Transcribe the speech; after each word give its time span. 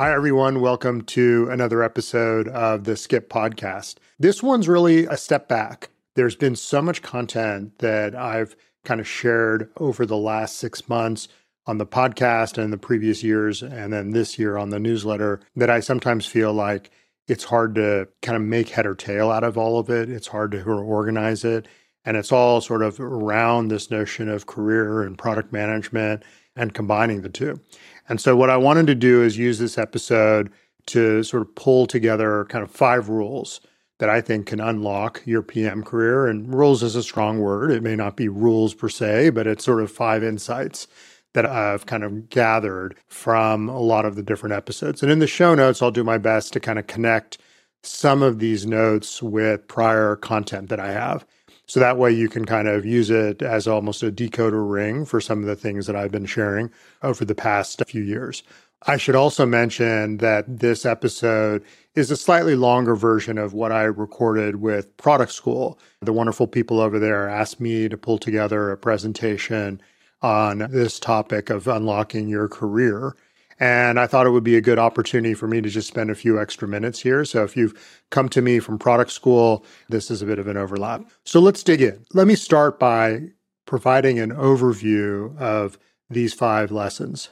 Hi, 0.00 0.14
everyone. 0.14 0.62
Welcome 0.62 1.02
to 1.02 1.48
another 1.50 1.82
episode 1.82 2.48
of 2.48 2.84
the 2.84 2.96
Skip 2.96 3.28
Podcast. 3.28 3.96
This 4.18 4.42
one's 4.42 4.66
really 4.66 5.04
a 5.04 5.18
step 5.18 5.46
back. 5.46 5.90
There's 6.16 6.36
been 6.36 6.56
so 6.56 6.80
much 6.80 7.02
content 7.02 7.80
that 7.80 8.14
I've 8.14 8.56
kind 8.82 8.98
of 8.98 9.06
shared 9.06 9.70
over 9.76 10.06
the 10.06 10.16
last 10.16 10.56
six 10.56 10.88
months 10.88 11.28
on 11.66 11.76
the 11.76 11.84
podcast 11.84 12.56
and 12.56 12.72
the 12.72 12.78
previous 12.78 13.22
years, 13.22 13.62
and 13.62 13.92
then 13.92 14.12
this 14.12 14.38
year 14.38 14.56
on 14.56 14.70
the 14.70 14.80
newsletter, 14.80 15.42
that 15.56 15.68
I 15.68 15.80
sometimes 15.80 16.24
feel 16.24 16.54
like 16.54 16.90
it's 17.28 17.44
hard 17.44 17.74
to 17.74 18.08
kind 18.22 18.36
of 18.36 18.42
make 18.42 18.70
head 18.70 18.86
or 18.86 18.94
tail 18.94 19.30
out 19.30 19.44
of 19.44 19.58
all 19.58 19.78
of 19.78 19.90
it. 19.90 20.08
It's 20.08 20.28
hard 20.28 20.52
to 20.52 20.62
organize 20.62 21.44
it. 21.44 21.68
And 22.06 22.16
it's 22.16 22.32
all 22.32 22.62
sort 22.62 22.82
of 22.82 22.98
around 23.00 23.68
this 23.68 23.90
notion 23.90 24.30
of 24.30 24.46
career 24.46 25.02
and 25.02 25.18
product 25.18 25.52
management 25.52 26.22
and 26.56 26.72
combining 26.72 27.20
the 27.20 27.28
two. 27.28 27.60
And 28.08 28.20
so, 28.20 28.36
what 28.36 28.50
I 28.50 28.56
wanted 28.56 28.86
to 28.88 28.94
do 28.94 29.22
is 29.22 29.38
use 29.38 29.58
this 29.58 29.78
episode 29.78 30.50
to 30.86 31.22
sort 31.22 31.42
of 31.42 31.54
pull 31.54 31.86
together 31.86 32.46
kind 32.46 32.64
of 32.64 32.70
five 32.70 33.08
rules 33.08 33.60
that 33.98 34.08
I 34.08 34.20
think 34.20 34.46
can 34.46 34.60
unlock 34.60 35.22
your 35.26 35.42
PM 35.42 35.84
career. 35.84 36.26
And 36.26 36.52
rules 36.52 36.82
is 36.82 36.96
a 36.96 37.02
strong 37.02 37.38
word. 37.38 37.70
It 37.70 37.82
may 37.82 37.94
not 37.94 38.16
be 38.16 38.28
rules 38.28 38.74
per 38.74 38.88
se, 38.88 39.30
but 39.30 39.46
it's 39.46 39.64
sort 39.64 39.82
of 39.82 39.92
five 39.92 40.24
insights 40.24 40.88
that 41.34 41.46
I've 41.46 41.86
kind 41.86 42.02
of 42.02 42.28
gathered 42.28 42.96
from 43.06 43.68
a 43.68 43.78
lot 43.78 44.04
of 44.04 44.16
the 44.16 44.22
different 44.22 44.54
episodes. 44.54 45.02
And 45.02 45.12
in 45.12 45.20
the 45.20 45.26
show 45.26 45.54
notes, 45.54 45.80
I'll 45.80 45.90
do 45.90 46.02
my 46.02 46.18
best 46.18 46.52
to 46.54 46.60
kind 46.60 46.78
of 46.78 46.86
connect 46.86 47.38
some 47.82 48.22
of 48.22 48.38
these 48.38 48.66
notes 48.66 49.22
with 49.22 49.66
prior 49.68 50.16
content 50.16 50.68
that 50.70 50.80
I 50.80 50.92
have. 50.92 51.24
So 51.70 51.78
that 51.78 51.98
way 51.98 52.10
you 52.10 52.28
can 52.28 52.46
kind 52.46 52.66
of 52.66 52.84
use 52.84 53.10
it 53.10 53.42
as 53.42 53.68
almost 53.68 54.02
a 54.02 54.10
decoder 54.10 54.68
ring 54.68 55.04
for 55.04 55.20
some 55.20 55.38
of 55.38 55.44
the 55.44 55.54
things 55.54 55.86
that 55.86 55.94
I've 55.94 56.10
been 56.10 56.26
sharing 56.26 56.68
over 57.04 57.24
the 57.24 57.36
past 57.36 57.80
few 57.86 58.02
years. 58.02 58.42
I 58.88 58.96
should 58.96 59.14
also 59.14 59.46
mention 59.46 60.16
that 60.16 60.46
this 60.48 60.84
episode 60.84 61.62
is 61.94 62.10
a 62.10 62.16
slightly 62.16 62.56
longer 62.56 62.96
version 62.96 63.38
of 63.38 63.52
what 63.52 63.70
I 63.70 63.84
recorded 63.84 64.56
with 64.56 64.96
Product 64.96 65.30
School. 65.30 65.78
The 66.00 66.12
wonderful 66.12 66.48
people 66.48 66.80
over 66.80 66.98
there 66.98 67.28
asked 67.28 67.60
me 67.60 67.88
to 67.88 67.96
pull 67.96 68.18
together 68.18 68.72
a 68.72 68.76
presentation 68.76 69.80
on 70.22 70.66
this 70.72 70.98
topic 70.98 71.50
of 71.50 71.68
unlocking 71.68 72.28
your 72.28 72.48
career. 72.48 73.14
And 73.60 74.00
I 74.00 74.06
thought 74.06 74.26
it 74.26 74.30
would 74.30 74.42
be 74.42 74.56
a 74.56 74.62
good 74.62 74.78
opportunity 74.78 75.34
for 75.34 75.46
me 75.46 75.60
to 75.60 75.68
just 75.68 75.86
spend 75.86 76.10
a 76.10 76.14
few 76.14 76.40
extra 76.40 76.66
minutes 76.66 76.98
here. 76.98 77.26
So 77.26 77.44
if 77.44 77.58
you've 77.58 78.02
come 78.10 78.30
to 78.30 78.40
me 78.40 78.58
from 78.58 78.78
product 78.78 79.12
school, 79.12 79.66
this 79.90 80.10
is 80.10 80.22
a 80.22 80.26
bit 80.26 80.38
of 80.38 80.48
an 80.48 80.56
overlap. 80.56 81.04
So 81.24 81.40
let's 81.40 81.62
dig 81.62 81.82
in. 81.82 82.04
Let 82.14 82.26
me 82.26 82.34
start 82.34 82.78
by 82.78 83.28
providing 83.66 84.18
an 84.18 84.30
overview 84.30 85.36
of 85.38 85.78
these 86.08 86.32
five 86.32 86.72
lessons. 86.72 87.28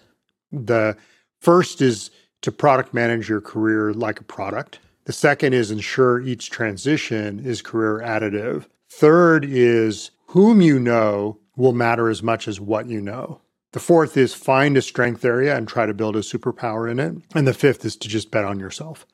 The 0.53 0.97
first 1.41 1.81
is 1.81 2.11
to 2.43 2.53
product 2.53 2.93
manage 2.93 3.29
your 3.29 3.41
career 3.41 3.95
like 3.95 4.21
a 4.21 4.25
product. 4.25 4.81
The 5.05 5.13
second 5.15 5.55
is 5.55 5.71
ensure 5.71 6.21
each 6.21 6.51
transition 6.51 7.41
is 7.41 7.63
career 7.63 8.03
additive. 8.07 8.67
Third 8.91 9.47
is 9.47 10.11
whom 10.27 10.61
you 10.61 10.79
know 10.79 11.39
will 11.57 11.73
matter 11.73 12.11
as 12.11 12.23
much 12.23 12.47
as 12.47 12.61
what 12.61 12.87
you 12.87 13.01
know. 13.01 13.41
The 13.73 13.81
fourth 13.81 14.17
is 14.17 14.35
find 14.35 14.77
a 14.77 14.83
strength 14.83 15.25
area 15.25 15.57
and 15.57 15.69
try 15.69 15.87
to 15.87 15.95
build 15.95 16.17
a 16.17 16.21
superpower 16.21 16.91
in 16.91 16.99
it. 16.99 17.17
And 17.35 17.47
the 17.47 17.55
fifth 17.55 17.85
is 17.85 17.97
to 17.97 18.09
just 18.09 18.31
bet 18.31 18.45
on 18.45 18.59
yourself. 18.59 19.07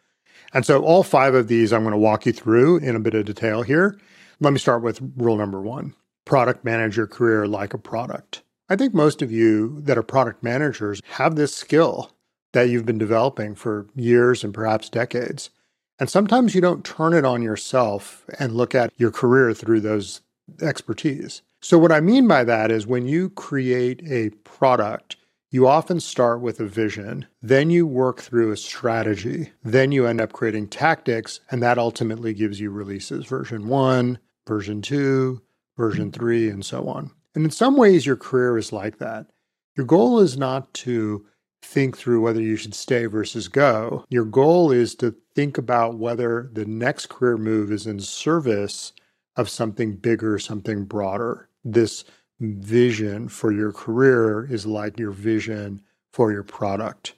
And 0.53 0.65
so, 0.65 0.85
all 0.85 1.03
five 1.03 1.35
of 1.35 1.49
these 1.49 1.73
I'm 1.73 1.83
going 1.83 1.93
to 1.93 1.99
walk 1.99 2.27
you 2.27 2.33
through 2.33 2.79
in 2.79 2.95
a 2.95 3.01
bit 3.01 3.15
of 3.15 3.25
detail 3.25 3.63
here. 3.63 3.99
Let 4.41 4.53
me 4.53 4.59
start 4.59 4.83
with 4.83 5.01
rule 5.17 5.37
number 5.37 5.61
one 5.61 5.95
product 6.25 6.65
manage 6.65 6.97
your 6.97 7.07
career 7.07 7.47
like 7.47 7.75
a 7.75 7.79
product. 7.79 8.43
I 8.69 8.77
think 8.77 8.95
most 8.95 9.21
of 9.21 9.31
you 9.31 9.81
that 9.83 9.99
are 9.99 10.03
product 10.03 10.43
managers 10.43 11.03
have 11.11 11.37
this 11.37 11.55
skill 11.55 12.13
that 12.53 12.69
you've 12.69 12.87
been 12.87 12.99
developing 12.99 13.55
for 13.55 13.87
years 13.95 14.43
and 14.43 14.55
perhaps 14.55 14.89
decades. 14.89 15.51
And 15.99 16.09
sometimes 16.09 16.55
you 16.55 16.61
don't 16.61 16.85
turn 16.85 17.13
it 17.13 17.25
on 17.25 17.43
yourself 17.43 18.25
and 18.39 18.57
look 18.57 18.75
at 18.75 18.93
your 18.97 19.11
career 19.11 19.53
through 19.53 19.81
those 19.81 20.23
expertise. 20.63 21.43
So, 21.65 21.79
what 21.79 21.93
I 21.93 22.01
mean 22.01 22.29
by 22.29 22.45
that 22.45 22.71
is 22.71 22.87
when 22.87 23.07
you 23.07 23.31
create 23.31 24.03
a 24.07 24.29
product, 24.45 25.17
you 25.51 25.67
often 25.67 25.99
start 25.99 26.43
with 26.43 26.61
a 26.61 26.67
vision, 26.67 27.25
then 27.41 27.71
you 27.71 27.87
work 27.87 28.21
through 28.21 28.53
a 28.53 28.57
strategy, 28.59 29.51
then 29.63 29.91
you 29.91 30.05
end 30.05 30.21
up 30.21 30.35
creating 30.35 30.69
tactics, 30.69 31.41
and 31.51 31.63
that 31.63 31.79
ultimately 31.79 32.35
gives 32.35 32.61
you 32.61 32.71
releases 32.71 33.25
version 33.25 33.67
one, 33.67 34.19
version 34.47 34.83
two, 34.83 35.41
version 35.79 36.11
mm-hmm. 36.11 36.21
three, 36.21 36.51
and 36.51 36.67
so 36.67 36.87
on. 36.87 37.11
And 37.35 37.47
in 37.47 37.51
some 37.51 37.79
ways, 37.79 38.05
your 38.05 38.19
career 38.19 38.59
is 38.59 38.71
like 38.71 38.99
that. 38.99 39.29
Your 39.75 39.87
goal 39.87 40.21
is 40.21 40.37
not 40.37 40.75
to 40.75 41.25
think 41.63 41.97
through 41.97 42.21
whether 42.21 42.43
you 42.43 42.57
should 42.57 42.75
stay 42.75 43.07
versus 43.07 43.49
go. 43.49 44.05
Your 44.11 44.27
goal 44.27 44.71
is 44.71 44.95
to 44.97 45.15
think 45.35 45.57
about 45.57 45.97
whether 45.97 46.51
the 46.53 46.67
next 46.67 47.09
career 47.09 47.39
move 47.39 47.73
is 47.73 47.87
in 47.87 48.01
service 48.01 48.93
of 49.35 49.49
something 49.49 49.97
bigger, 49.97 50.39
something 50.39 50.85
broader 50.85 51.49
this 51.65 52.05
vision 52.41 53.29
for 53.29 53.53
your 53.53 53.73
career 53.73 54.45
is 54.45 54.67
like 54.67 54.99
your 54.99 55.11
vision 55.11 55.81
for 56.13 56.33
your 56.33 56.43
product. 56.43 57.15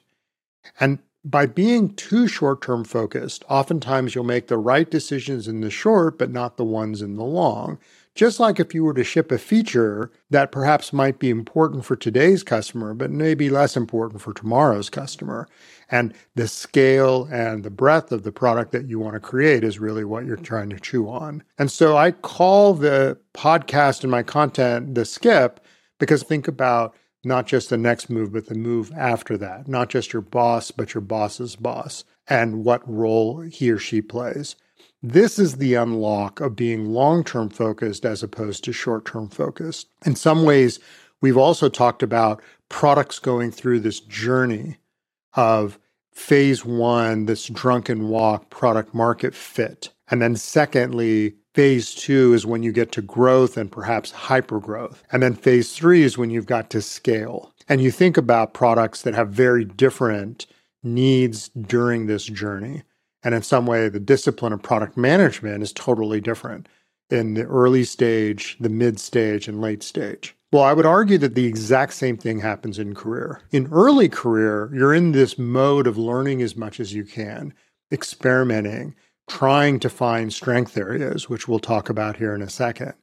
And 0.79 0.99
by 1.23 1.45
being 1.45 1.93
too 1.95 2.27
short 2.27 2.61
term 2.61 2.83
focused, 2.83 3.43
oftentimes 3.49 4.15
you'll 4.15 4.23
make 4.23 4.47
the 4.47 4.57
right 4.57 4.89
decisions 4.89 5.47
in 5.47 5.61
the 5.61 5.69
short, 5.69 6.17
but 6.17 6.31
not 6.31 6.57
the 6.57 6.63
ones 6.63 7.01
in 7.01 7.15
the 7.15 7.23
long. 7.23 7.79
Just 8.17 8.39
like 8.39 8.59
if 8.59 8.73
you 8.73 8.83
were 8.83 8.95
to 8.95 9.03
ship 9.03 9.31
a 9.31 9.37
feature 9.37 10.11
that 10.31 10.51
perhaps 10.51 10.91
might 10.91 11.19
be 11.19 11.29
important 11.29 11.85
for 11.85 11.95
today's 11.95 12.41
customer, 12.41 12.95
but 12.95 13.11
maybe 13.11 13.47
less 13.47 13.77
important 13.77 14.23
for 14.23 14.33
tomorrow's 14.33 14.89
customer. 14.89 15.47
And 15.91 16.15
the 16.33 16.47
scale 16.47 17.29
and 17.31 17.63
the 17.63 17.69
breadth 17.69 18.11
of 18.11 18.23
the 18.23 18.31
product 18.31 18.71
that 18.71 18.89
you 18.89 18.97
want 18.97 19.13
to 19.13 19.19
create 19.19 19.63
is 19.63 19.77
really 19.77 20.03
what 20.03 20.25
you're 20.25 20.35
trying 20.35 20.71
to 20.71 20.79
chew 20.79 21.07
on. 21.07 21.43
And 21.59 21.71
so 21.71 21.95
I 21.95 22.09
call 22.09 22.73
the 22.73 23.19
podcast 23.35 24.01
and 24.01 24.09
my 24.09 24.23
content 24.23 24.95
the 24.95 25.05
skip 25.05 25.63
because 25.99 26.23
think 26.23 26.47
about 26.47 26.95
not 27.23 27.45
just 27.45 27.69
the 27.69 27.77
next 27.77 28.09
move, 28.09 28.33
but 28.33 28.47
the 28.47 28.55
move 28.55 28.91
after 28.97 29.37
that, 29.37 29.67
not 29.67 29.89
just 29.89 30.11
your 30.11 30.23
boss, 30.23 30.71
but 30.71 30.95
your 30.95 31.01
boss's 31.01 31.55
boss 31.55 32.03
and 32.27 32.65
what 32.65 32.81
role 32.89 33.41
he 33.41 33.69
or 33.69 33.77
she 33.77 34.01
plays. 34.01 34.55
This 35.03 35.37
is 35.37 35.57
the 35.57 35.75
unlock 35.75 36.39
of 36.39 36.55
being 36.55 36.87
long 36.87 37.23
term 37.23 37.49
focused 37.49 38.05
as 38.05 38.23
opposed 38.23 38.63
to 38.63 38.73
short 38.73 39.05
term 39.05 39.29
focused. 39.29 39.87
In 40.05 40.15
some 40.15 40.43
ways, 40.43 40.79
we've 41.21 41.37
also 41.37 41.69
talked 41.69 42.01
about 42.01 42.41
products 42.69 43.19
going 43.19 43.51
through 43.51 43.81
this 43.81 43.99
journey 43.99 44.77
of 45.35 45.77
phase 46.11 46.65
one, 46.65 47.27
this 47.27 47.47
drunken 47.47 48.09
walk 48.09 48.49
product 48.49 48.93
market 48.95 49.35
fit. 49.35 49.89
And 50.09 50.21
then, 50.21 50.35
secondly, 50.35 51.35
phase 51.53 51.93
two 51.93 52.33
is 52.33 52.45
when 52.45 52.63
you 52.63 52.71
get 52.71 52.91
to 52.93 53.01
growth 53.01 53.55
and 53.55 53.71
perhaps 53.71 54.11
hyper 54.11 54.59
growth. 54.59 55.03
And 55.11 55.21
then 55.21 55.35
phase 55.35 55.73
three 55.73 56.01
is 56.01 56.17
when 56.17 56.31
you've 56.31 56.47
got 56.47 56.71
to 56.71 56.81
scale. 56.81 57.53
And 57.69 57.81
you 57.81 57.91
think 57.91 58.17
about 58.17 58.53
products 58.53 59.03
that 59.03 59.13
have 59.13 59.29
very 59.29 59.63
different 59.63 60.47
needs 60.81 61.49
during 61.49 62.07
this 62.07 62.25
journey. 62.25 62.83
And 63.27 63.35
in 63.35 63.41
some 63.41 63.65
way, 63.65 63.89
the 63.89 63.99
discipline 63.99 64.53
of 64.53 64.63
product 64.63 64.95
management 64.95 65.61
is 65.61 65.73
totally 65.73 66.21
different 66.21 66.69
in 67.09 67.33
the 67.33 67.43
early 67.43 67.83
stage, 67.83 68.55
the 68.61 68.69
mid 68.69 69.01
stage, 69.01 69.49
and 69.49 69.59
late 69.59 69.83
stage. 69.83 70.33
Well, 70.53 70.63
I 70.63 70.71
would 70.71 70.85
argue 70.85 71.17
that 71.17 71.35
the 71.35 71.43
exact 71.43 71.91
same 71.91 72.15
thing 72.15 72.39
happens 72.39 72.79
in 72.79 72.95
career. 72.95 73.41
In 73.51 73.67
early 73.69 74.07
career, 74.07 74.71
you're 74.73 74.93
in 74.93 75.11
this 75.11 75.37
mode 75.37 75.87
of 75.87 75.97
learning 75.97 76.41
as 76.41 76.55
much 76.55 76.79
as 76.79 76.93
you 76.93 77.03
can, 77.03 77.53
experimenting, 77.91 78.95
trying 79.27 79.81
to 79.81 79.89
find 79.89 80.31
strength 80.31 80.77
areas, 80.77 81.27
which 81.27 81.49
we'll 81.49 81.59
talk 81.59 81.89
about 81.89 82.15
here 82.15 82.33
in 82.33 82.41
a 82.41 82.49
second. 82.49 82.93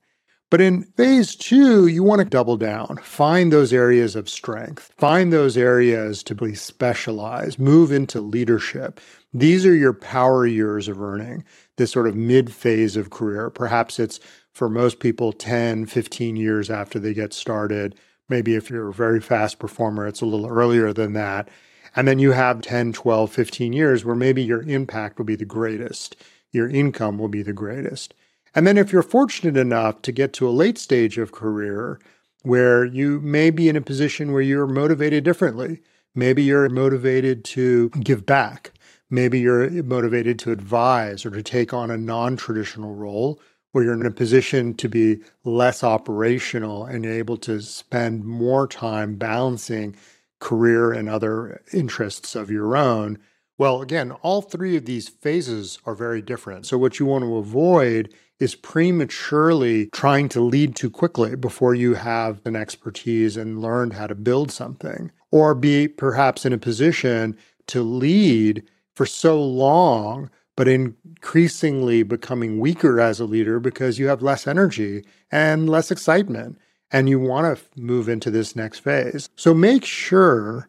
But 0.50 0.62
in 0.62 0.84
phase 0.84 1.34
two, 1.34 1.87
you 1.87 2.02
want 2.02 2.20
to 2.20 2.25
double 2.25 2.56
down, 2.56 2.99
find 3.02 3.52
those 3.52 3.75
areas 3.75 4.16
of 4.16 4.31
strength, 4.31 4.94
find 4.96 5.32
those 5.32 5.58
areas 5.58 6.22
to 6.22 6.34
be 6.34 6.54
specialized, 6.54 7.58
move 7.58 7.93
into 7.93 8.22
leadership. 8.22 9.00
These 9.36 9.66
are 9.66 9.75
your 9.75 9.92
power 9.92 10.46
years 10.46 10.86
of 10.86 11.02
earning, 11.02 11.42
this 11.76 11.90
sort 11.90 12.06
of 12.06 12.14
mid 12.14 12.52
phase 12.52 12.96
of 12.96 13.10
career. 13.10 13.50
Perhaps 13.50 13.98
it's 13.98 14.20
for 14.52 14.69
most 14.69 15.00
people 15.00 15.32
10, 15.32 15.86
15 15.86 16.36
years 16.36 16.70
after 16.70 17.00
they 17.00 17.12
get 17.12 17.32
started. 17.32 17.96
Maybe 18.28 18.54
if 18.54 18.70
you're 18.70 18.90
a 18.90 18.94
very 18.94 19.20
fast 19.20 19.58
performer, 19.58 20.06
it's 20.06 20.20
a 20.20 20.26
little 20.26 20.46
earlier 20.46 20.92
than 20.92 21.14
that. 21.14 21.48
And 21.96 22.06
then 22.06 22.20
you 22.20 22.31
have 22.31 22.62
10, 22.62 22.92
12, 22.92 23.32
15 23.32 23.72
years 23.72 24.04
where 24.04 24.14
maybe 24.14 24.42
your 24.42 24.62
impact 24.62 25.19
will 25.19 25.25
be 25.25 25.37
the 25.37 25.44
greatest, 25.44 26.16
your 26.52 26.69
income 26.69 27.19
will 27.19 27.28
be 27.28 27.42
the 27.42 27.52
greatest. 27.52 28.14
And 28.54 28.66
then 28.66 28.78
if 28.78 28.92
you're 28.92 29.02
fortunate 29.02 29.56
enough 29.56 30.00
to 30.02 30.12
get 30.12 30.32
to 30.34 30.48
a 30.48 30.50
late 30.50 30.78
stage 30.78 31.19
of 31.19 31.32
career 31.32 31.98
where 32.42 32.84
you 32.84 33.20
may 33.20 33.50
be 33.50 33.69
in 33.69 33.75
a 33.75 33.80
position 33.80 34.32
where 34.32 34.42
you're 34.42 34.66
motivated 34.66 35.25
differently, 35.25 35.80
maybe 36.14 36.42
you're 36.42 36.69
motivated 36.69 37.44
to 37.44 37.88
give 37.90 38.25
back, 38.25 38.70
maybe 39.10 39.40
you're 39.40 39.70
motivated 39.82 40.38
to 40.40 40.52
advise 40.52 41.24
or 41.24 41.30
to 41.30 41.42
take 41.42 41.72
on 41.72 41.90
a 41.90 41.96
non 41.96 42.36
traditional 42.36 42.94
role 42.94 43.40
where 43.72 43.82
you're 43.82 43.94
in 43.94 44.06
a 44.06 44.10
position 44.10 44.72
to 44.74 44.88
be 44.88 45.18
less 45.42 45.82
operational 45.82 46.84
and 46.84 47.04
able 47.04 47.36
to 47.36 47.60
spend 47.60 48.24
more 48.24 48.68
time 48.68 49.16
balancing 49.16 49.96
career 50.38 50.92
and 50.92 51.08
other 51.08 51.60
interests 51.72 52.36
of 52.36 52.50
your 52.50 52.76
own. 52.76 53.18
Well, 53.58 53.82
again, 53.82 54.12
all 54.22 54.42
three 54.42 54.76
of 54.76 54.84
these 54.84 55.08
phases 55.08 55.78
are 55.86 55.94
very 55.94 56.22
different. 56.22 56.66
So, 56.66 56.78
what 56.78 57.00
you 57.00 57.06
want 57.06 57.24
to 57.24 57.36
avoid 57.36 58.12
is 58.38 58.54
prematurely 58.54 59.86
trying 59.86 60.28
to 60.28 60.40
lead 60.40 60.76
too 60.76 60.90
quickly 60.90 61.34
before 61.34 61.74
you 61.74 61.94
have 61.94 62.40
an 62.44 62.56
expertise 62.56 63.36
and 63.36 63.60
learned 63.60 63.94
how 63.94 64.06
to 64.06 64.14
build 64.14 64.50
something, 64.50 65.10
or 65.30 65.54
be 65.54 65.88
perhaps 65.88 66.44
in 66.44 66.52
a 66.52 66.58
position 66.58 67.36
to 67.68 67.82
lead 67.82 68.62
for 68.94 69.06
so 69.06 69.43
long, 69.43 70.31
but 70.56 70.69
increasingly 70.69 72.02
becoming 72.02 72.61
weaker 72.61 73.00
as 73.00 73.20
a 73.20 73.25
leader 73.25 73.58
because 73.58 73.99
you 73.99 74.06
have 74.06 74.23
less 74.23 74.46
energy 74.46 75.05
and 75.31 75.69
less 75.69 75.91
excitement, 75.91 76.58
and 76.91 77.08
you 77.08 77.19
want 77.19 77.58
to 77.58 77.81
move 77.81 78.08
into 78.08 78.31
this 78.31 78.55
next 78.55 78.79
phase. 78.81 79.29
So 79.37 79.52
make 79.52 79.85
sure 79.85 80.69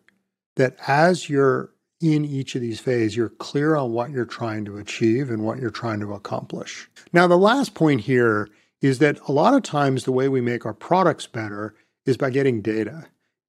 that 0.55 0.75
as 0.87 1.29
you're 1.29 1.71
in 2.01 2.25
each 2.25 2.55
of 2.55 2.61
these 2.61 2.79
phases, 2.79 3.15
you're 3.15 3.29
clear 3.29 3.75
on 3.75 3.91
what 3.91 4.11
you're 4.11 4.25
trying 4.25 4.65
to 4.65 4.77
achieve 4.77 5.29
and 5.29 5.43
what 5.43 5.59
you're 5.59 5.69
trying 5.69 5.99
to 5.99 6.13
accomplish. 6.13 6.89
Now, 7.13 7.27
the 7.27 7.37
last 7.37 7.73
point 7.73 8.01
here 8.01 8.49
is 8.81 8.99
that 8.99 9.19
a 9.27 9.31
lot 9.31 9.53
of 9.53 9.63
times 9.63 10.03
the 10.03 10.11
way 10.11 10.27
we 10.27 10.41
make 10.41 10.65
our 10.65 10.73
products 10.73 11.27
better 11.27 11.75
is 12.05 12.17
by 12.17 12.29
getting 12.29 12.61
data, 12.61 13.05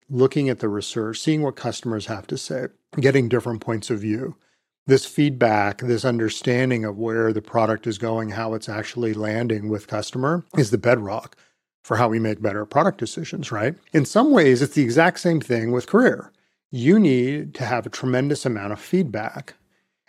looking 0.08 0.48
at 0.48 0.60
the 0.60 0.68
research, 0.68 1.18
seeing 1.18 1.42
what 1.42 1.56
customers 1.56 2.06
have 2.06 2.26
to 2.28 2.38
say, 2.38 2.66
getting 3.00 3.28
different 3.28 3.60
points 3.60 3.90
of 3.90 4.00
view. 4.00 4.36
This 4.86 5.04
feedback, 5.04 5.78
this 5.78 6.04
understanding 6.04 6.84
of 6.84 6.96
where 6.96 7.32
the 7.32 7.42
product 7.42 7.86
is 7.86 7.98
going, 7.98 8.30
how 8.30 8.54
it's 8.54 8.68
actually 8.68 9.14
landing 9.14 9.68
with 9.68 9.88
customer 9.88 10.44
is 10.56 10.70
the 10.70 10.78
bedrock 10.78 11.36
for 11.82 11.96
how 11.96 12.08
we 12.08 12.18
make 12.18 12.40
better 12.40 12.64
product 12.64 12.98
decisions, 12.98 13.50
right? 13.50 13.74
In 13.92 14.04
some 14.04 14.30
ways, 14.30 14.62
it's 14.62 14.74
the 14.74 14.82
exact 14.82 15.20
same 15.20 15.40
thing 15.40 15.72
with 15.72 15.86
career 15.86 16.32
you 16.70 16.98
need 16.98 17.54
to 17.54 17.64
have 17.64 17.86
a 17.86 17.90
tremendous 17.90 18.44
amount 18.44 18.72
of 18.72 18.80
feedback. 18.80 19.54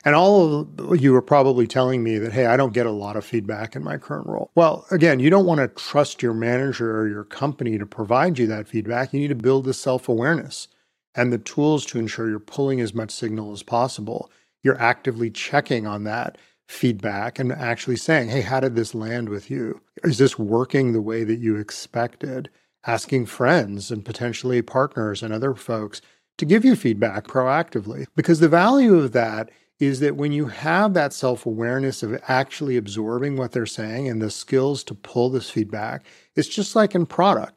And 0.06 0.16
all 0.16 0.62
of 0.62 1.02
you 1.02 1.16
are 1.16 1.22
probably 1.22 1.68
telling 1.68 2.04
me 2.04 2.18
that, 2.18 2.32
hey, 2.32 2.46
I 2.46 2.56
don't 2.56 2.74
get 2.74 2.86
a 2.86 2.92
lot 2.92 3.16
of 3.16 3.26
feedback 3.26 3.76
in 3.76 3.84
my 3.84 3.98
current 3.98 4.28
role. 4.28 4.52
Well, 4.56 4.86
again, 4.92 5.20
you 5.20 5.30
don't 5.30 5.46
want 5.46 5.60
to 5.60 5.68
trust 5.68 6.22
your 6.22 6.34
manager 6.34 6.98
or 7.00 7.08
your 7.08 7.24
company 7.24 7.78
to 7.78 7.86
provide 7.86 8.38
you 8.40 8.48
that 8.48 8.68
feedback. 8.68 9.12
You 9.12 9.20
need 9.20 9.30
to 9.30 9.36
build 9.36 9.66
the 9.66 9.74
self 9.74 10.08
awareness 10.08 10.68
and 11.16 11.34
the 11.34 11.40
tools 11.40 11.86
to 11.88 12.00
ensure 12.00 12.30
you're 12.30 12.40
pulling 12.40 12.80
as 12.80 12.94
much 12.94 13.12
signal 13.12 13.52
as 13.52 13.64
possible. 13.64 14.32
You're 14.64 14.82
actively 14.82 15.30
checking 15.30 15.88
on 15.88 16.04
that 16.04 16.38
feedback 16.68 17.40
and 17.40 17.52
actually 17.52 17.96
saying, 17.96 18.30
hey, 18.30 18.42
how 18.42 18.60
did 18.60 18.76
this 18.76 18.94
land 18.94 19.30
with 19.30 19.50
you? 19.50 19.82
Is 20.04 20.18
this 20.18 20.38
working 20.38 20.92
the 20.92 21.02
way 21.02 21.24
that 21.24 21.40
you 21.40 21.56
expected? 21.58 22.50
Asking 22.86 23.26
friends 23.26 23.92
and 23.92 24.06
potentially 24.06 24.62
partners 24.62 25.24
and 25.24 25.34
other 25.34 25.56
folks 25.56 26.02
to 26.38 26.46
give 26.46 26.64
you 26.64 26.76
feedback 26.76 27.26
proactively. 27.28 28.06
Because 28.16 28.40
the 28.40 28.50
value 28.50 28.96
of 28.96 29.12
that 29.14 29.50
is 29.80 30.00
that 30.00 30.16
when 30.16 30.32
you 30.32 30.48
have 30.48 30.94
that 30.94 31.14
self 31.14 31.46
awareness 31.46 32.02
of 32.02 32.20
actually 32.28 32.78
absorbing 32.78 33.38
what 33.38 33.52
they're 33.52 33.66
saying 33.66 34.08
and 34.08 34.22
the 34.22 34.32
skills 34.32 34.84
to 34.86 34.96
pull 34.96 35.30
this 35.30 35.50
feedback, 35.50 36.06
it's 36.36 36.48
just 36.48 36.76
like 36.76 36.96
in 36.96 37.06
product. 37.06 37.54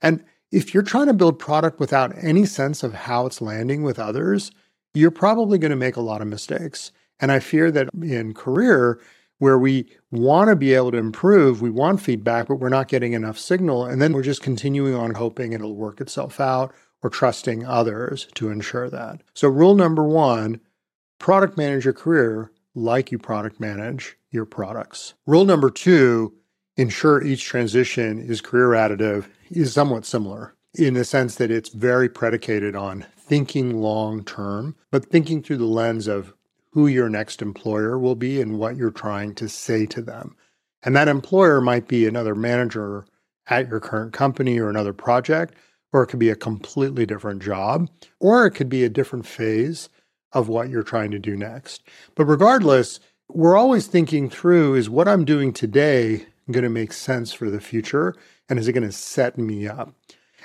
And 0.00 0.24
if 0.52 0.72
you're 0.72 0.84
trying 0.84 1.06
to 1.06 1.14
build 1.14 1.38
product 1.38 1.80
without 1.80 2.12
any 2.22 2.46
sense 2.46 2.82
of 2.82 2.94
how 2.94 3.26
it's 3.26 3.40
landing 3.40 3.82
with 3.82 3.98
others, 3.98 4.52
you're 4.94 5.10
probably 5.10 5.58
going 5.58 5.70
to 5.70 5.76
make 5.76 5.96
a 5.96 6.00
lot 6.00 6.22
of 6.22 6.28
mistakes. 6.28 6.92
And 7.20 7.30
I 7.30 7.40
fear 7.40 7.70
that 7.70 7.90
in 8.02 8.34
career, 8.34 9.00
where 9.38 9.58
we 9.58 9.86
want 10.10 10.48
to 10.48 10.56
be 10.56 10.74
able 10.74 10.92
to 10.92 10.96
improve, 10.96 11.60
we 11.60 11.70
want 11.70 12.00
feedback, 12.00 12.46
but 12.46 12.56
we're 12.56 12.68
not 12.68 12.88
getting 12.88 13.12
enough 13.12 13.38
signal. 13.38 13.84
And 13.84 14.00
then 14.00 14.12
we're 14.12 14.22
just 14.22 14.42
continuing 14.42 14.94
on 14.94 15.14
hoping 15.14 15.52
it'll 15.52 15.76
work 15.76 16.00
itself 16.00 16.40
out 16.40 16.72
or 17.02 17.10
trusting 17.10 17.64
others 17.66 18.26
to 18.34 18.48
ensure 18.48 18.88
that. 18.88 19.22
So, 19.34 19.48
rule 19.48 19.74
number 19.74 20.04
one 20.04 20.60
product 21.18 21.58
manage 21.58 21.84
your 21.84 21.92
career 21.92 22.52
like 22.74 23.12
you 23.12 23.18
product 23.18 23.60
manage 23.60 24.16
your 24.30 24.46
products. 24.46 25.14
Rule 25.26 25.44
number 25.44 25.70
two 25.70 26.32
ensure 26.76 27.22
each 27.22 27.44
transition 27.44 28.18
is 28.18 28.40
career 28.40 28.68
additive 28.70 29.26
is 29.50 29.72
somewhat 29.72 30.04
similar 30.04 30.54
in 30.74 30.94
the 30.94 31.04
sense 31.04 31.36
that 31.36 31.50
it's 31.50 31.68
very 31.68 32.08
predicated 32.08 32.74
on 32.74 33.04
thinking 33.26 33.80
long 33.80 34.24
term, 34.24 34.76
but 34.90 35.06
thinking 35.06 35.42
through 35.42 35.58
the 35.58 35.64
lens 35.64 36.06
of 36.06 36.34
who 36.70 36.86
your 36.86 37.08
next 37.08 37.40
employer 37.40 37.98
will 37.98 38.14
be 38.14 38.40
and 38.40 38.58
what 38.58 38.76
you're 38.76 38.90
trying 38.90 39.34
to 39.34 39.48
say 39.48 39.86
to 39.86 40.02
them. 40.02 40.36
And 40.82 40.94
that 40.96 41.08
employer 41.08 41.60
might 41.60 41.88
be 41.88 42.06
another 42.06 42.34
manager 42.34 43.06
at 43.48 43.68
your 43.68 43.80
current 43.80 44.12
company 44.12 44.58
or 44.58 44.68
another 44.68 44.92
project, 44.92 45.54
or 45.92 46.02
it 46.02 46.08
could 46.08 46.18
be 46.18 46.30
a 46.30 46.36
completely 46.36 47.06
different 47.06 47.42
job, 47.42 47.88
or 48.20 48.46
it 48.46 48.52
could 48.52 48.68
be 48.68 48.84
a 48.84 48.88
different 48.88 49.26
phase 49.26 49.88
of 50.32 50.48
what 50.48 50.68
you're 50.68 50.82
trying 50.82 51.10
to 51.12 51.18
do 51.18 51.36
next. 51.36 51.82
But 52.16 52.24
regardless, 52.24 52.98
we're 53.28 53.56
always 53.56 53.86
thinking 53.86 54.28
through 54.28 54.74
is 54.74 54.90
what 54.90 55.08
I'm 55.08 55.24
doing 55.24 55.52
today 55.52 56.26
going 56.50 56.64
to 56.64 56.70
make 56.70 56.92
sense 56.92 57.32
for 57.32 57.50
the 57.50 57.60
future? 57.60 58.14
And 58.48 58.58
is 58.58 58.68
it 58.68 58.72
going 58.72 58.86
to 58.86 58.92
set 58.92 59.38
me 59.38 59.66
up? 59.66 59.94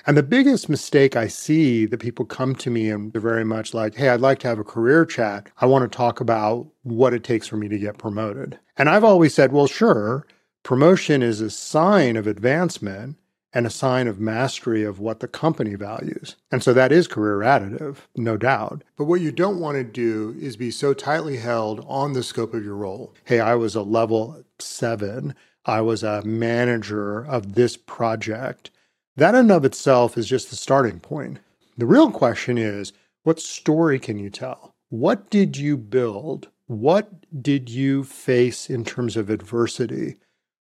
And 0.06 0.18
the 0.18 0.24
biggest 0.24 0.70
mistake 0.70 1.16
I 1.16 1.28
see 1.28 1.86
that 1.86 2.00
people 2.00 2.26
come 2.26 2.56
to 2.56 2.70
me 2.70 2.90
and 2.90 3.12
they're 3.12 3.22
very 3.22 3.46
much 3.46 3.74
like, 3.74 3.96
hey, 3.96 4.10
I'd 4.10 4.22
like 4.22 4.40
to 4.40 4.48
have 4.48 4.60
a 4.60 4.64
career 4.64 5.06
chat. 5.06 5.50
I 5.60 5.66
want 5.66 5.90
to 5.90 5.96
talk 5.96 6.20
about 6.20 6.68
what 6.84 7.14
it 7.14 7.24
takes 7.24 7.48
for 7.48 7.58
me 7.58 7.68
to 7.68 7.78
get 7.78 7.98
promoted. 7.98 8.60
And 8.78 8.90
I've 8.90 9.04
always 9.04 9.34
said, 9.34 9.52
well, 9.52 9.68
sure, 9.68 10.26
promotion 10.64 11.22
is 11.22 11.42
a 11.42 11.50
sign 11.50 12.16
of 12.16 12.28
advancement 12.28 13.18
and 13.54 13.66
a 13.66 13.72
sign 13.72 14.08
of 14.08 14.20
mastery 14.20 14.84
of 14.84 15.00
what 15.00 15.20
the 15.20 15.28
company 15.28 15.76
values. 15.76 16.36
And 16.52 16.62
so 16.62 16.74
that 16.74 16.92
is 16.92 17.08
career 17.08 17.40
additive, 17.40 17.98
no 18.16 18.38
doubt. 18.38 18.84
But 18.96 19.06
what 19.06 19.22
you 19.22 19.32
don't 19.32 19.60
want 19.60 19.76
to 19.78 19.84
do 19.84 20.36
is 20.40 20.56
be 20.56 20.72
so 20.72 20.94
tightly 20.94 21.38
held 21.38 21.84
on 21.88 22.14
the 22.14 22.24
scope 22.24 22.54
of 22.54 22.64
your 22.64 22.76
role. 22.76 23.16
Hey, 23.24 23.40
I 23.40 23.56
was 23.56 23.76
a 23.76 23.82
level 23.82 24.44
seven, 24.60 25.34
I 25.66 25.82
was 25.82 26.04
a 26.04 26.24
manager 26.24 27.26
of 27.26 27.56
this 27.56 27.76
project. 27.76 28.72
That 29.20 29.36
in 29.36 29.52
of 29.52 29.66
itself 29.66 30.18
is 30.18 30.30
just 30.30 30.50
the 30.50 30.56
starting 30.56 31.02
point. 31.02 31.40
The 31.78 31.86
real 31.86 32.10
question 32.10 32.58
is 32.58 32.94
what 33.24 33.42
story 33.42 34.00
can 34.00 34.18
you 34.18 34.30
tell? 34.30 34.74
What 34.88 35.30
did 35.30 35.58
you 35.58 35.76
build? 35.76 36.48
What 36.68 37.10
did 37.44 37.70
you 37.70 38.06
face 38.06 38.70
in 38.70 38.86
terms 38.86 39.18
of 39.18 39.30
adversity? 39.30 40.16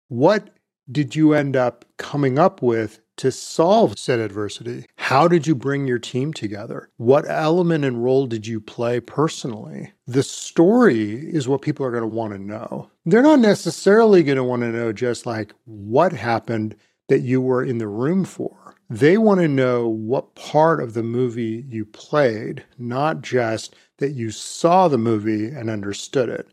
What 0.08 0.50
did 0.90 1.16
you 1.16 1.32
end 1.32 1.56
up 1.56 1.86
coming 1.96 2.38
up 2.38 2.60
with 2.60 3.00
to 3.16 3.32
solve 3.32 3.98
said 3.98 4.20
adversity? 4.20 4.84
How 4.96 5.28
did 5.28 5.46
you 5.46 5.54
bring 5.54 5.86
your 5.86 5.98
team 5.98 6.34
together? 6.34 6.90
What 6.98 7.24
element 7.30 7.86
and 7.86 8.04
role 8.04 8.26
did 8.26 8.46
you 8.46 8.60
play 8.60 9.00
personally? 9.00 9.92
The 10.06 10.22
story 10.22 11.14
is 11.14 11.48
what 11.48 11.62
people 11.62 11.86
are 11.86 11.90
going 11.90 12.02
to 12.02 12.06
want 12.06 12.34
to 12.34 12.38
know. 12.38 12.90
They're 13.06 13.22
not 13.22 13.40
necessarily 13.40 14.22
going 14.22 14.36
to 14.36 14.44
want 14.44 14.60
to 14.60 14.72
know 14.72 14.92
just 14.92 15.24
like 15.24 15.54
what 15.64 16.12
happened 16.12 16.76
that 17.12 17.20
you 17.20 17.42
were 17.42 17.62
in 17.62 17.76
the 17.76 17.86
room 17.86 18.24
for. 18.24 18.74
They 18.88 19.18
want 19.18 19.40
to 19.40 19.46
know 19.46 19.86
what 19.86 20.34
part 20.34 20.82
of 20.82 20.94
the 20.94 21.02
movie 21.02 21.66
you 21.68 21.84
played, 21.84 22.64
not 22.78 23.20
just 23.20 23.74
that 23.98 24.12
you 24.12 24.30
saw 24.30 24.88
the 24.88 24.96
movie 24.96 25.48
and 25.48 25.68
understood 25.68 26.30
it. 26.30 26.48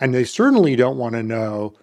And 0.00 0.14
they 0.14 0.24
certainly 0.24 0.76
don't 0.76 0.96
want 0.96 1.14
to 1.14 1.22
know 1.22 1.74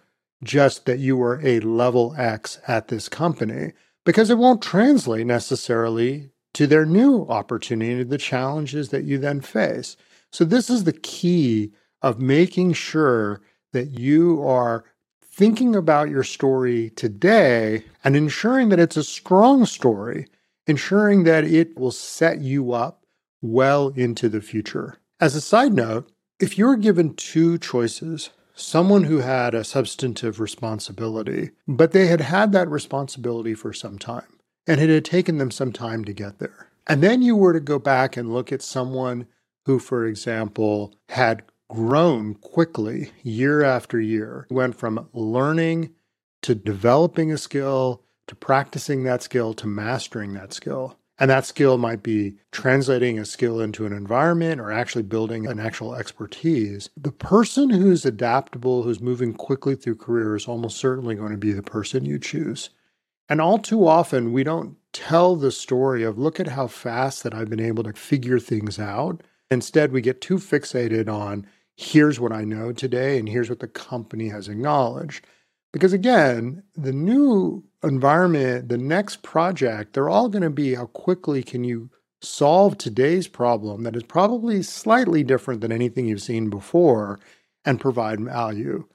just 0.44 0.88
that 0.88 0.98
you 0.98 1.16
were 1.16 1.40
a 1.44 1.60
level 1.60 2.16
X 2.18 2.60
at 2.68 2.88
this 2.88 3.08
company 3.08 3.74
because 4.06 4.32
it 4.32 4.40
won't 4.40 4.64
translate 4.64 5.28
necessarily 5.28 6.32
to 6.56 6.66
their 6.66 6.88
new 6.88 7.28
opportunity, 7.28 8.02
the 8.02 8.18
challenges 8.18 8.90
that 8.90 9.04
you 9.04 9.20
then 9.20 9.40
face. 9.40 9.98
So, 10.32 10.46
this 10.46 10.72
is 10.72 10.86
the 10.86 10.94
key 10.94 11.74
of 12.02 12.20
making 12.20 12.74
sure 12.74 13.44
that 13.72 14.00
you 14.00 14.44
are 14.48 14.84
thinking 15.36 15.76
about 15.76 16.10
your 16.10 16.24
story 16.24 16.92
today 16.92 17.84
and 18.06 18.16
ensuring 18.16 18.70
that 18.70 18.80
it's 18.80 18.96
a 18.96 19.04
strong 19.04 19.66
story, 19.66 20.28
ensuring 20.66 21.26
that 21.26 21.44
it 21.44 21.78
will 21.78 21.92
set 21.92 22.40
you 22.40 22.72
up 22.72 23.04
well 23.42 23.90
into 23.90 24.30
the 24.30 24.40
future. 24.40 24.98
As 25.20 25.36
a 25.36 25.42
side 25.42 25.74
note, 25.74 26.10
if 26.40 26.58
you're 26.58 26.78
given 26.78 27.16
two 27.16 27.58
choices 27.58 28.30
someone 28.58 29.04
who 29.04 29.18
had 29.18 29.54
a 29.54 29.66
substantive 29.66 30.40
responsibility, 30.40 31.50
but 31.68 31.92
they 31.92 32.08
had 32.08 32.22
had 32.22 32.54
that 32.54 32.70
responsibility 32.70 33.54
for 33.54 33.74
some 33.74 34.00
time 34.00 34.40
and 34.66 34.80
it 34.80 34.90
had 34.90 35.04
taken 35.04 35.38
them 35.38 35.52
some 35.52 35.74
time 35.74 36.06
to 36.06 36.14
get 36.14 36.40
there. 36.40 36.70
And 36.88 37.04
then 37.04 37.22
you 37.22 37.36
were 37.36 37.52
to 37.52 37.60
go 37.60 37.78
back 37.78 38.16
and 38.16 38.34
look 38.34 38.54
at 38.54 38.62
someone 38.62 39.28
who, 39.66 39.80
for 39.80 40.06
example, 40.06 40.96
had 41.10 41.44
grown 41.70 42.36
quickly 42.36 43.12
year 43.24 43.64
after 43.64 44.00
year, 44.00 44.48
went 44.50 44.76
from 44.76 45.10
learning 45.14 45.92
to 46.42 46.56
developing 46.56 47.32
a 47.32 47.38
skill 47.38 48.04
to 48.28 48.36
practicing 48.36 49.04
that 49.04 49.24
skill 49.24 49.54
to 49.54 49.68
mastering 49.68 50.34
that 50.34 50.54
skill. 50.54 50.98
And 51.18 51.30
that 51.30 51.46
skill 51.46 51.78
might 51.78 52.04
be 52.04 52.36
translating 52.52 53.18
a 53.18 53.26
skill 53.26 53.62
into 53.62 53.86
an 53.86 53.94
environment 53.94 54.60
or 54.60 54.72
actually 54.72 55.04
building 55.04 55.48
an 55.48 55.60
actual 55.60 55.96
expertise. 55.96 56.90
The 56.98 57.12
person 57.12 57.70
who's 57.70 58.06
adaptable, 58.06 58.84
who's 58.84 59.00
moving 59.00 59.34
quickly 59.34 59.76
through 59.76 59.96
career, 59.96 60.36
is 60.36 60.48
almost 60.48 60.78
certainly 60.78 61.16
going 61.16 61.32
to 61.32 61.38
be 61.38 61.54
the 61.54 61.64
person 61.64 62.04
you 62.04 62.20
choose. 62.20 62.70
And 63.30 63.40
all 63.40 63.58
too 63.58 63.88
often, 63.88 64.34
we 64.34 64.44
don't 64.44 64.76
tell 64.92 65.36
the 65.36 65.52
story 65.52 66.04
of 66.04 66.18
look 66.18 66.40
at 66.40 66.50
how 66.50 66.68
fast 66.68 67.24
that 67.24 67.34
I've 67.34 67.50
been 67.50 67.62
able 67.62 67.84
to 67.84 67.94
figure 67.94 68.40
things 68.40 68.78
out. 68.78 69.22
Instead, 69.50 69.92
we 69.92 70.02
get 70.02 70.22
too 70.22 70.36
fixated 70.36 71.08
on 71.08 71.48
here's 71.76 72.20
what 72.20 72.32
I 72.32 72.44
know 72.44 72.72
today 72.72 73.18
and 73.18 73.28
here's 73.28 73.50
what 73.50 73.60
the 73.60 73.68
company 73.68 74.30
has 74.30 74.48
acknowledged. 74.48 75.26
Because 75.74 75.94
again, 75.94 76.64
the 76.76 76.94
new 76.94 77.64
environment, 77.84 78.70
the 78.70 78.78
next 78.78 79.24
project, 79.24 79.94
they're 79.94 80.10
all 80.10 80.30
going 80.30 80.44
to 80.44 80.50
be 80.50 80.76
how 80.76 80.86
quickly 80.86 81.44
can 81.44 81.64
you 81.64 81.90
solve 82.22 82.78
today's 82.78 83.28
problem 83.28 83.84
that 83.84 83.96
is 83.96 84.04
probably 84.04 84.64
slightly 84.64 85.24
different 85.24 85.62
than 85.62 85.72
anything 85.72 86.08
you've 86.08 86.22
seen 86.22 86.50
before 86.50 87.20
and 87.66 87.80
provide 87.80 88.22
value. 88.22 88.86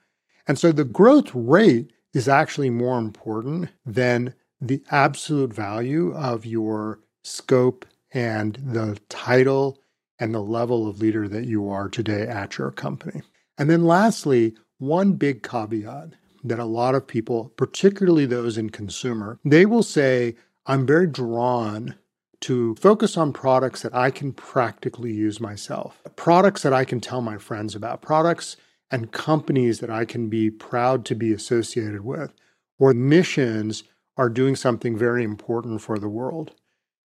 And 0.46 0.58
so 0.58 0.72
the 0.72 0.84
growth 0.84 1.30
rate 1.34 1.92
is 2.14 2.28
actually 2.28 2.70
more 2.70 2.98
important 2.98 3.68
than 3.84 4.34
the 4.60 4.82
absolute 4.90 5.52
value 5.52 6.12
of 6.14 6.44
your 6.44 7.00
scope 7.22 7.86
and 8.12 8.58
the 8.62 8.98
title 9.08 9.78
and 10.20 10.34
the 10.34 10.40
level 10.40 10.86
of 10.86 11.00
leader 11.00 11.26
that 11.26 11.46
you 11.46 11.68
are 11.68 11.88
today 11.88 12.22
at 12.22 12.58
your 12.58 12.70
company. 12.70 13.22
And 13.58 13.68
then 13.68 13.84
lastly, 13.84 14.54
one 14.78 15.14
big 15.14 15.42
caveat 15.42 16.10
that 16.44 16.58
a 16.58 16.64
lot 16.64 16.94
of 16.94 17.06
people, 17.06 17.52
particularly 17.56 18.26
those 18.26 18.56
in 18.56 18.70
consumer, 18.70 19.38
they 19.44 19.66
will 19.66 19.82
say, 19.82 20.36
I'm 20.66 20.86
very 20.86 21.06
drawn 21.06 21.96
to 22.42 22.74
focus 22.76 23.16
on 23.16 23.32
products 23.32 23.82
that 23.82 23.94
I 23.94 24.10
can 24.10 24.32
practically 24.32 25.12
use 25.12 25.40
myself, 25.40 26.00
products 26.16 26.62
that 26.62 26.72
I 26.72 26.84
can 26.84 27.00
tell 27.00 27.20
my 27.20 27.36
friends 27.36 27.74
about, 27.74 28.00
products 28.00 28.56
and 28.90 29.12
companies 29.12 29.80
that 29.80 29.90
I 29.90 30.04
can 30.04 30.28
be 30.28 30.50
proud 30.50 31.04
to 31.06 31.14
be 31.14 31.32
associated 31.32 32.04
with, 32.04 32.32
or 32.78 32.94
missions 32.94 33.84
are 34.16 34.30
doing 34.30 34.56
something 34.56 34.96
very 34.96 35.22
important 35.22 35.82
for 35.82 35.98
the 35.98 36.08
world. 36.08 36.54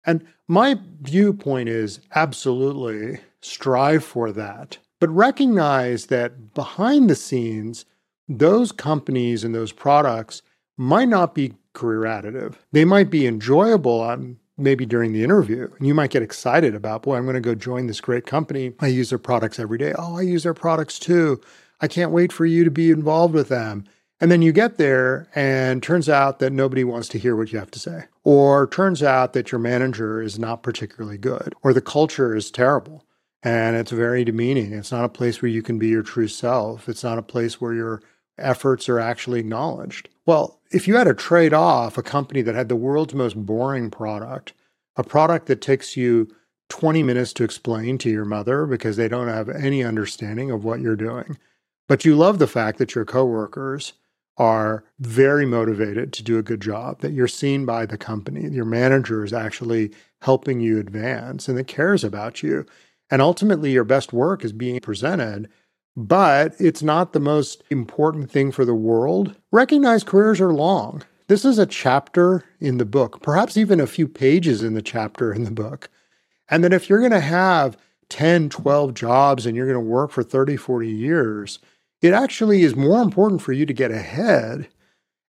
And 0.06 0.26
my 0.48 0.78
viewpoint 1.02 1.70
is 1.70 2.00
absolutely 2.14 3.20
strive 3.42 4.04
for 4.04 4.32
that, 4.32 4.78
but 5.00 5.10
recognize 5.10 6.08
that 6.08 6.54
behind 6.54 7.10
the 7.10 7.16
scenes, 7.16 7.86
those 8.28 8.72
companies 8.72 9.44
and 9.44 9.54
those 9.54 9.72
products 9.72 10.42
might 10.78 11.10
not 11.10 11.36
be 11.36 11.54
career 11.74 12.02
additive. 12.02 12.56
They 12.72 12.86
might 12.86 13.10
be 13.10 13.28
enjoyable 13.28 14.02
on 14.02 14.38
maybe 14.58 14.86
during 14.86 15.14
the 15.14 15.24
interview. 15.24 15.70
And 15.78 15.86
you 15.86 15.94
might 15.94 16.12
get 16.12 16.24
excited 16.24 16.76
about, 16.76 17.04
boy, 17.04 17.18
I'm 17.18 17.26
going 17.26 17.36
to 17.36 17.42
go 17.42 17.56
join 17.56 17.88
this 17.88 18.02
great 18.02 18.26
company. 18.26 18.74
I 18.80 18.88
use 18.88 19.10
their 19.10 19.20
products 19.20 19.60
every 19.60 19.78
day. 19.78 19.94
Oh, 19.98 20.18
I 20.18 20.22
use 20.22 20.44
their 20.44 20.54
products 20.54 20.98
too. 20.98 21.42
I 21.82 21.88
can't 21.88 22.12
wait 22.12 22.32
for 22.32 22.46
you 22.46 22.64
to 22.64 22.72
be 22.72 22.90
involved 22.90 23.34
with 23.34 23.50
them. 23.50 23.86
And 24.22 24.32
then 24.32 24.42
you 24.42 24.54
get 24.54 24.78
there 24.78 25.28
and 25.36 25.84
turns 25.84 26.08
out 26.08 26.40
that 26.40 26.54
nobody 26.54 26.84
wants 26.84 27.10
to 27.10 27.20
hear 27.20 27.36
what 27.36 27.52
you 27.52 27.60
have 27.60 27.72
to 27.72 27.80
say. 27.80 28.06
Or 28.24 28.68
turns 28.68 29.04
out 29.04 29.34
that 29.34 29.52
your 29.52 29.60
manager 29.60 30.22
is 30.22 30.40
not 30.40 30.64
particularly 30.64 31.18
good 31.18 31.54
or 31.64 31.74
the 31.74 31.82
culture 31.82 32.36
is 32.36 32.50
terrible 32.50 33.06
and 33.44 33.76
it's 33.76 33.92
very 33.92 34.24
demeaning. 34.24 34.74
It's 34.74 34.92
not 34.92 35.06
a 35.06 35.10
place 35.10 35.42
where 35.42 35.52
you 35.52 35.62
can 35.62 35.78
be 35.78 35.90
your 35.90 36.02
true 36.02 36.30
self. 36.30 36.88
It's 36.88 37.04
not 37.04 37.18
a 37.18 37.24
place 37.24 37.60
where 37.60 37.74
your 37.74 38.02
efforts 38.38 38.88
are 38.90 39.00
actually 39.00 39.42
acknowledged. 39.42 40.10
Well, 40.26 40.60
if 40.72 40.88
you 40.88 40.96
had 40.96 41.06
to 41.06 41.14
trade 41.14 41.54
off 41.54 41.98
a 41.98 42.04
company 42.04 42.42
that 42.42 42.56
had 42.56 42.70
the 42.70 42.76
world's 42.76 43.14
most 43.14 43.46
boring 43.46 43.92
product, 43.92 44.54
a 44.96 45.04
product 45.04 45.48
that 45.48 45.62
takes 45.62 45.96
you 45.96 46.34
20 46.70 47.04
minutes 47.04 47.34
to 47.34 47.44
explain 47.44 47.98
to 48.00 48.10
your 48.10 48.26
mother 48.26 48.66
because 48.66 48.98
they 48.98 49.08
don't 49.08 49.28
have 49.28 49.50
any 49.50 49.84
understanding 49.84 50.50
of 50.52 50.64
what 50.64 50.80
you're 50.80 50.96
doing, 50.96 51.38
but 51.88 52.04
you 52.04 52.16
love 52.16 52.40
the 52.40 52.48
fact 52.48 52.80
that 52.80 52.96
your 52.96 53.06
coworkers 53.06 53.94
are 54.38 54.84
very 55.00 55.46
motivated 55.46 56.12
to 56.14 56.24
do 56.24 56.38
a 56.38 56.44
good 56.44 56.62
job, 56.62 57.00
that 57.02 57.14
you're 57.14 57.28
seen 57.28 57.66
by 57.66 57.86
the 57.86 57.98
company, 57.98 58.50
your 58.50 58.66
manager 58.66 59.24
is 59.24 59.34
actually 59.34 59.92
helping 60.22 60.60
you 60.60 60.80
advance 60.80 61.48
and 61.48 61.58
that 61.58 61.68
cares 61.68 62.04
about 62.04 62.44
you. 62.44 62.66
And 63.10 63.22
ultimately, 63.22 63.72
your 63.72 63.84
best 63.84 64.12
work 64.12 64.44
is 64.44 64.52
being 64.52 64.80
presented 64.80 65.50
but 65.96 66.56
it's 66.60 66.84
not 66.84 67.14
the 67.14 67.20
most 67.20 67.64
important 67.70 68.30
thing 68.30 68.52
for 68.52 68.66
the 68.66 68.76
world. 68.76 69.36
Recognize 69.52 70.04
careers 70.04 70.42
are 70.42 70.54
long. 70.54 71.04
This 71.28 71.46
is 71.46 71.58
a 71.58 71.66
chapter 71.66 72.44
in 72.60 72.78
the 72.78 72.86
book, 72.86 73.22
perhaps 73.22 73.58
even 73.58 73.80
a 73.80 73.88
few 73.88 74.08
pages 74.08 74.62
in 74.62 74.74
the 74.74 74.82
chapter 74.82 75.34
in 75.34 75.44
the 75.44 75.52
book. 75.52 75.90
And 76.50 76.64
that 76.64 76.74
if 76.74 76.90
you're 76.90 77.00
going 77.00 77.12
to 77.12 77.20
have 77.20 77.78
10, 78.10 78.50
12 78.50 78.94
jobs 78.94 79.46
and 79.46 79.56
you're 79.56 79.66
going 79.66 79.74
to 79.74 79.80
work 79.80 80.12
for 80.12 80.22
30, 80.22 80.58
40 80.58 80.90
years, 80.90 81.60
it 82.02 82.14
actually 82.14 82.64
is 82.64 82.76
more 82.76 83.02
important 83.02 83.42
for 83.42 83.54
you 83.54 83.66
to 83.66 83.74
get 83.74 83.92
ahead 83.92 84.68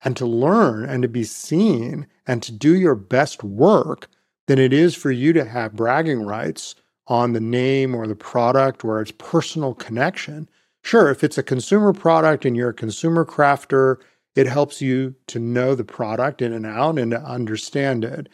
and 0.03 0.17
to 0.17 0.25
learn 0.25 0.86
and 0.86 1.01
to 1.01 1.08
be 1.08 1.24
seen 1.24 2.08
and 2.27 2.41
to 2.43 2.51
do 2.51 2.75
your 2.75 2.96
best 2.96 3.43
work 3.43 4.08
than 4.48 4.60
it 4.60 4.74
is 4.74 4.96
for 4.96 5.12
you 5.12 5.34
to 5.34 5.46
have 5.46 5.75
bragging 5.75 6.24
rights 6.25 6.75
on 7.08 7.34
the 7.34 7.39
name 7.39 7.96
or 7.96 8.08
the 8.08 8.15
product 8.15 8.84
or 8.84 9.01
its 9.01 9.12
personal 9.12 9.74
connection. 9.74 10.50
Sure, 10.84 11.10
if 11.10 11.24
it's 11.24 11.38
a 11.38 11.43
consumer 11.43 11.93
product 11.93 12.46
and 12.46 12.55
you're 12.55 12.70
a 12.70 12.74
consumer 12.74 13.25
crafter, 13.25 13.98
it 14.36 14.48
helps 14.48 14.82
you 14.82 15.15
to 15.27 15.39
know 15.39 15.75
the 15.75 15.84
product 15.84 16.41
in 16.41 16.51
and 16.51 16.65
out 16.65 16.98
and 16.98 17.12
to 17.12 17.22
understand 17.22 18.03
it. 18.03 18.27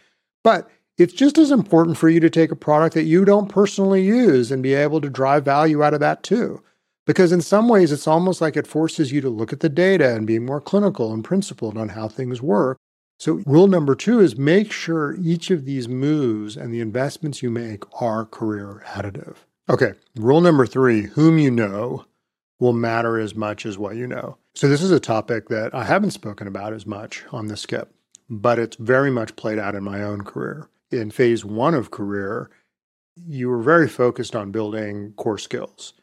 But 0.44 0.70
it's 0.98 1.14
just 1.14 1.38
as 1.38 1.52
important 1.52 1.98
for 1.98 2.10
you 2.10 2.20
to 2.20 2.30
take 2.30 2.52
a 2.52 2.56
product 2.56 2.96
that 2.96 3.04
you 3.04 3.26
don't 3.26 3.50
personally 3.50 4.04
use 4.04 4.52
and 4.52 4.64
be 4.64 4.74
able 4.74 5.02
to 5.02 5.10
drive 5.10 5.46
value 5.46 5.84
out 5.84 5.94
of 5.94 6.00
that 6.00 6.24
too. 6.24 6.62
Because 7.10 7.32
in 7.32 7.42
some 7.42 7.68
ways, 7.68 7.92
it's 7.92 8.08
almost 8.08 8.40
like 8.40 8.56
it 8.56 8.68
forces 8.68 9.12
you 9.12 9.20
to 9.22 9.30
look 9.32 9.52
at 9.52 9.62
the 9.62 9.70
data 9.70 10.16
and 10.16 10.28
be 10.28 10.38
more 10.38 10.62
clinical 10.62 11.12
and 11.12 11.24
principled 11.24 11.76
on 11.76 11.90
how 11.90 12.08
things 12.08 12.40
work 12.40 12.78
so, 13.20 13.44
rule 13.46 13.68
number 13.68 13.96
two 13.96 14.22
is 14.22 14.38
make 14.38 14.72
sure 14.72 15.18
each 15.22 15.52
of 15.52 15.66
these 15.66 15.90
moves 15.90 16.56
and 16.56 16.74
the 16.74 16.80
investments 16.80 17.44
you 17.44 17.50
make 17.50 17.84
are 18.02 18.26
career 18.26 18.82
additive. 18.88 19.36
Okay, 19.70 19.92
rule 20.16 20.40
number 20.40 20.66
three 20.66 21.02
whom 21.02 21.38
you 21.38 21.52
know 21.52 22.06
will 22.60 22.72
matter 22.72 23.20
as 23.20 23.36
much 23.36 23.66
as 23.66 23.78
what 23.78 23.98
you 23.98 24.08
know. 24.08 24.38
So, 24.56 24.70
this 24.70 24.82
is 24.82 24.92
a 24.92 25.02
topic 25.02 25.50
that 25.50 25.76
I 25.76 25.84
haven't 25.84 26.12
spoken 26.12 26.48
about 26.48 26.72
as 26.72 26.86
much 26.86 27.26
on 27.34 27.48
the 27.48 27.58
skip, 27.58 27.94
but 28.30 28.58
it's 28.58 28.78
very 28.78 29.12
much 29.12 29.36
played 29.36 29.60
out 29.60 29.76
in 29.76 29.84
my 29.84 30.02
own 30.02 30.22
career. 30.24 30.70
In 30.90 31.12
phase 31.12 31.44
one 31.44 31.74
of 31.74 31.92
career, 31.92 32.50
you 33.28 33.50
were 33.50 33.62
very 33.62 33.90
focused 33.90 34.34
on 34.34 34.52
building 34.52 35.12
core 35.18 35.38
skills. 35.38 35.94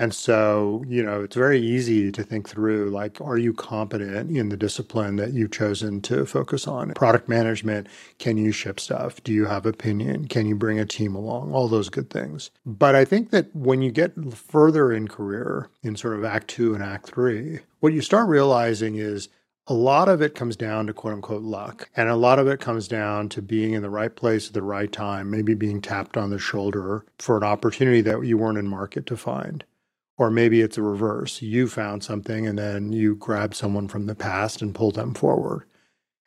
And 0.00 0.14
so, 0.14 0.82
you 0.88 1.02
know, 1.02 1.22
it's 1.22 1.36
very 1.36 1.60
easy 1.60 2.10
to 2.10 2.22
think 2.24 2.48
through 2.48 2.88
like, 2.88 3.20
are 3.20 3.36
you 3.36 3.52
competent 3.52 4.34
in 4.34 4.48
the 4.48 4.56
discipline 4.56 5.16
that 5.16 5.34
you've 5.34 5.50
chosen 5.50 6.00
to 6.02 6.24
focus 6.24 6.66
on? 6.66 6.94
Product 6.94 7.28
management, 7.28 7.86
can 8.18 8.38
you 8.38 8.50
ship 8.50 8.80
stuff? 8.80 9.22
Do 9.22 9.30
you 9.30 9.44
have 9.44 9.66
opinion? 9.66 10.26
Can 10.26 10.46
you 10.46 10.56
bring 10.56 10.80
a 10.80 10.86
team 10.86 11.14
along? 11.14 11.52
All 11.52 11.68
those 11.68 11.90
good 11.90 12.08
things. 12.08 12.50
But 12.64 12.94
I 12.94 13.04
think 13.04 13.28
that 13.30 13.54
when 13.54 13.82
you 13.82 13.90
get 13.90 14.14
further 14.32 14.90
in 14.90 15.06
career, 15.06 15.68
in 15.82 15.96
sort 15.96 16.16
of 16.16 16.24
act 16.24 16.48
two 16.48 16.72
and 16.72 16.82
act 16.82 17.08
three, 17.08 17.58
what 17.80 17.92
you 17.92 18.00
start 18.00 18.26
realizing 18.26 18.94
is 18.94 19.28
a 19.66 19.74
lot 19.74 20.08
of 20.08 20.22
it 20.22 20.34
comes 20.34 20.56
down 20.56 20.86
to 20.86 20.94
quote 20.94 21.12
unquote 21.12 21.42
luck. 21.42 21.90
And 21.94 22.08
a 22.08 22.16
lot 22.16 22.38
of 22.38 22.48
it 22.48 22.58
comes 22.58 22.88
down 22.88 23.28
to 23.28 23.42
being 23.42 23.74
in 23.74 23.82
the 23.82 23.90
right 23.90 24.16
place 24.16 24.48
at 24.48 24.54
the 24.54 24.62
right 24.62 24.90
time, 24.90 25.30
maybe 25.30 25.52
being 25.52 25.82
tapped 25.82 26.16
on 26.16 26.30
the 26.30 26.38
shoulder 26.38 27.04
for 27.18 27.36
an 27.36 27.44
opportunity 27.44 28.00
that 28.00 28.24
you 28.24 28.38
weren't 28.38 28.56
in 28.56 28.66
market 28.66 29.04
to 29.04 29.16
find. 29.18 29.62
Or 30.20 30.30
maybe 30.30 30.60
it's 30.60 30.76
a 30.76 30.82
reverse. 30.82 31.40
You 31.40 31.66
found 31.66 32.04
something 32.04 32.46
and 32.46 32.58
then 32.58 32.92
you 32.92 33.14
grab 33.14 33.54
someone 33.54 33.88
from 33.88 34.04
the 34.04 34.14
past 34.14 34.60
and 34.60 34.74
pull 34.74 34.90
them 34.90 35.14
forward. 35.14 35.64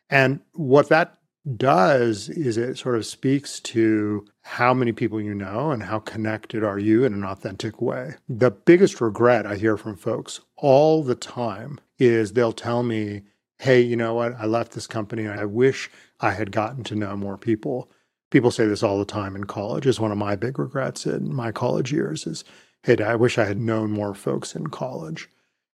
And 0.09 0.39
what 0.53 0.89
that 0.89 1.19
does 1.57 2.27
is 2.27 2.57
it 2.57 2.79
sort 2.79 2.95
of 2.95 3.05
speaks 3.05 3.59
to 3.59 4.25
how 4.41 4.73
many 4.73 4.93
people 4.93 5.21
you 5.21 5.35
know 5.35 5.69
and 5.69 5.83
how 5.83 5.99
connected 5.99 6.63
are 6.63 6.79
you 6.79 7.03
in 7.03 7.13
an 7.13 7.23
authentic 7.23 7.83
way. 7.83 8.15
The 8.27 8.49
biggest 8.49 8.99
regret 8.99 9.45
I 9.45 9.57
hear 9.57 9.77
from 9.77 9.95
folks 9.95 10.39
all 10.57 11.03
the 11.03 11.13
time 11.13 11.79
is 11.99 12.33
they'll 12.33 12.51
tell 12.51 12.81
me, 12.81 13.21
hey, 13.59 13.79
you 13.79 13.95
know 13.95 14.15
what? 14.15 14.33
I 14.39 14.47
left 14.47 14.71
this 14.71 14.87
company. 14.87 15.27
I 15.27 15.45
wish 15.45 15.91
I 16.19 16.31
had 16.31 16.51
gotten 16.51 16.83
to 16.85 16.95
know 16.95 17.15
more 17.15 17.37
people. 17.37 17.91
People 18.31 18.49
say 18.49 18.65
this 18.65 18.81
all 18.81 18.97
the 18.97 19.05
time 19.05 19.35
in 19.35 19.43
college. 19.43 19.85
Is 19.85 19.99
one 19.99 20.11
of 20.11 20.17
my 20.17 20.35
big 20.35 20.57
regrets 20.57 21.05
in 21.05 21.31
my 21.31 21.51
college 21.51 21.93
years 21.93 22.25
is 22.25 22.43
hey, 22.83 23.01
I 23.03 23.15
wish 23.15 23.37
I 23.37 23.45
had 23.45 23.59
known 23.59 23.91
more 23.91 24.13
folks 24.13 24.55
in 24.55 24.67
college. 24.67 25.29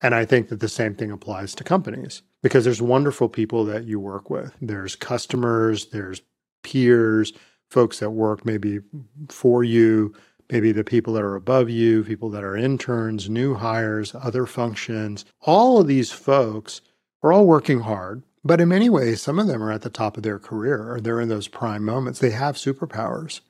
And 0.03 0.15
I 0.15 0.25
think 0.25 0.49
that 0.49 0.61
the 0.61 0.69
same 0.69 0.95
thing 0.95 1.11
applies 1.11 1.55
to 1.55 1.65
companies 1.65 2.23
because 2.43 2.65
there's 2.65 2.83
wonderful 2.83 3.29
people 3.29 3.65
that 3.65 3.85
you 3.85 3.99
work 3.99 4.29
with. 4.29 4.53
There's 4.61 4.95
customers, 4.95 5.87
there's 5.87 6.21
peers, 6.63 7.33
folks 7.71 8.01
that 8.01 8.11
work 8.11 8.45
maybe 8.45 8.81
for 9.29 9.65
you, 9.65 10.15
maybe 10.51 10.71
the 10.73 10.85
people 10.85 11.15
that 11.15 11.23
are 11.23 11.35
above 11.35 11.71
you, 11.71 12.05
people 12.05 12.29
that 12.31 12.45
are 12.45 12.57
interns, 12.57 13.31
new 13.31 13.55
hires, 13.55 14.15
other 14.15 14.47
functions. 14.47 15.25
All 15.41 15.81
of 15.81 15.87
these 15.87 16.13
folks 16.13 16.83
are 17.23 17.33
all 17.33 17.47
working 17.47 17.81
hard. 17.81 18.23
But 18.45 18.61
in 18.61 18.69
many 18.69 18.89
ways, 18.89 19.21
some 19.21 19.41
of 19.41 19.49
them 19.49 19.61
are 19.61 19.73
at 19.73 19.83
the 19.83 19.91
top 19.91 20.17
of 20.17 20.23
their 20.23 20.39
career 20.39 20.93
or 20.93 21.01
they're 21.01 21.21
in 21.21 21.29
those 21.29 21.49
prime 21.49 21.85
moments. 21.85 22.21
They 22.21 22.31
have 22.31 22.55
superpowers. 22.55 23.41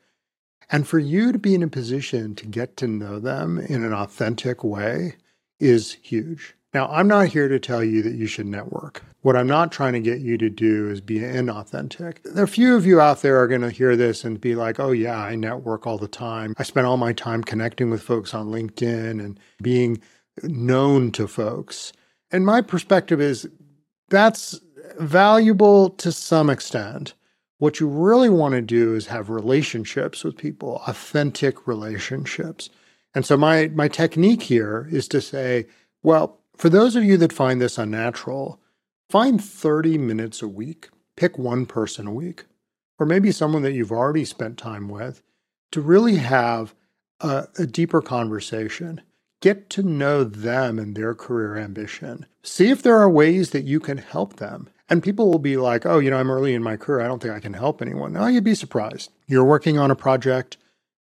And 0.70 0.86
for 0.86 0.98
you 0.98 1.32
to 1.32 1.38
be 1.38 1.54
in 1.54 1.62
a 1.62 1.68
position 1.68 2.34
to 2.36 2.46
get 2.46 2.76
to 2.78 2.88
know 2.88 3.20
them 3.20 3.58
in 3.58 3.84
an 3.84 3.92
authentic 3.92 4.64
way 4.64 5.16
is 5.60 5.96
huge. 6.02 6.54
Now, 6.74 6.88
I'm 6.88 7.08
not 7.08 7.28
here 7.28 7.48
to 7.48 7.58
tell 7.58 7.82
you 7.82 8.02
that 8.02 8.16
you 8.16 8.26
should 8.26 8.46
network. 8.46 9.02
What 9.22 9.36
I'm 9.36 9.46
not 9.46 9.72
trying 9.72 9.94
to 9.94 10.00
get 10.00 10.20
you 10.20 10.36
to 10.36 10.50
do 10.50 10.90
is 10.90 11.00
be 11.00 11.20
inauthentic. 11.20 12.18
There 12.22 12.44
A 12.44 12.48
few 12.48 12.76
of 12.76 12.84
you 12.84 13.00
out 13.00 13.22
there 13.22 13.40
are 13.40 13.48
going 13.48 13.62
to 13.62 13.70
hear 13.70 13.96
this 13.96 14.24
and 14.24 14.40
be 14.40 14.54
like, 14.54 14.78
oh, 14.78 14.90
yeah, 14.90 15.18
I 15.18 15.36
network 15.36 15.86
all 15.86 15.96
the 15.96 16.06
time. 16.06 16.54
I 16.58 16.64
spend 16.64 16.86
all 16.86 16.98
my 16.98 17.12
time 17.14 17.42
connecting 17.42 17.88
with 17.88 18.02
folks 18.02 18.34
on 18.34 18.48
LinkedIn 18.48 19.24
and 19.24 19.40
being 19.62 20.02
known 20.42 21.12
to 21.12 21.26
folks. 21.26 21.92
And 22.30 22.44
my 22.44 22.60
perspective 22.60 23.20
is 23.20 23.48
that's 24.10 24.60
valuable 24.98 25.90
to 25.90 26.12
some 26.12 26.50
extent. 26.50 27.14
What 27.58 27.80
you 27.80 27.88
really 27.88 28.28
want 28.28 28.54
to 28.54 28.62
do 28.62 28.94
is 28.94 29.06
have 29.06 29.30
relationships 29.30 30.24
with 30.24 30.36
people, 30.36 30.82
authentic 30.86 31.66
relationships. 31.66 32.70
And 33.14 33.24
so 33.24 33.36
my 33.36 33.68
my 33.68 33.88
technique 33.88 34.42
here 34.42 34.88
is 34.90 35.08
to 35.08 35.20
say, 35.20 35.66
well, 36.02 36.38
for 36.56 36.68
those 36.68 36.96
of 36.96 37.04
you 37.04 37.16
that 37.18 37.32
find 37.32 37.60
this 37.60 37.78
unnatural, 37.78 38.60
Find 39.08 39.42
30 39.42 39.98
minutes 39.98 40.42
a 40.42 40.48
week, 40.48 40.88
pick 41.16 41.38
one 41.38 41.64
person 41.64 42.08
a 42.08 42.12
week, 42.12 42.44
or 42.98 43.06
maybe 43.06 43.30
someone 43.30 43.62
that 43.62 43.72
you've 43.72 43.92
already 43.92 44.24
spent 44.24 44.58
time 44.58 44.88
with 44.88 45.22
to 45.70 45.80
really 45.80 46.16
have 46.16 46.74
a, 47.20 47.46
a, 47.58 47.66
deeper 47.66 48.02
conversation. 48.02 49.00
Get 49.40 49.70
to 49.70 49.82
know 49.82 50.24
them 50.24 50.78
and 50.78 50.96
their 50.96 51.14
career 51.14 51.56
ambition. 51.56 52.26
See 52.42 52.70
if 52.70 52.82
there 52.82 52.98
are 52.98 53.08
ways 53.08 53.50
that 53.50 53.64
you 53.64 53.78
can 53.78 53.98
help 53.98 54.36
them. 54.36 54.68
And 54.88 55.02
people 55.02 55.30
will 55.30 55.40
be 55.40 55.56
like, 55.56 55.84
oh, 55.84 55.98
you 55.98 56.10
know, 56.10 56.18
I'm 56.18 56.30
early 56.30 56.54
in 56.54 56.62
my 56.62 56.76
career. 56.76 57.00
I 57.00 57.08
don't 57.08 57.20
think 57.20 57.34
I 57.34 57.40
can 57.40 57.54
help 57.54 57.82
anyone. 57.82 58.12
No, 58.12 58.26
you'd 58.26 58.44
be 58.44 58.54
surprised. 58.54 59.10
You're 59.26 59.44
working 59.44 59.78
on 59.78 59.90
a 59.90 59.96
project. 59.96 60.58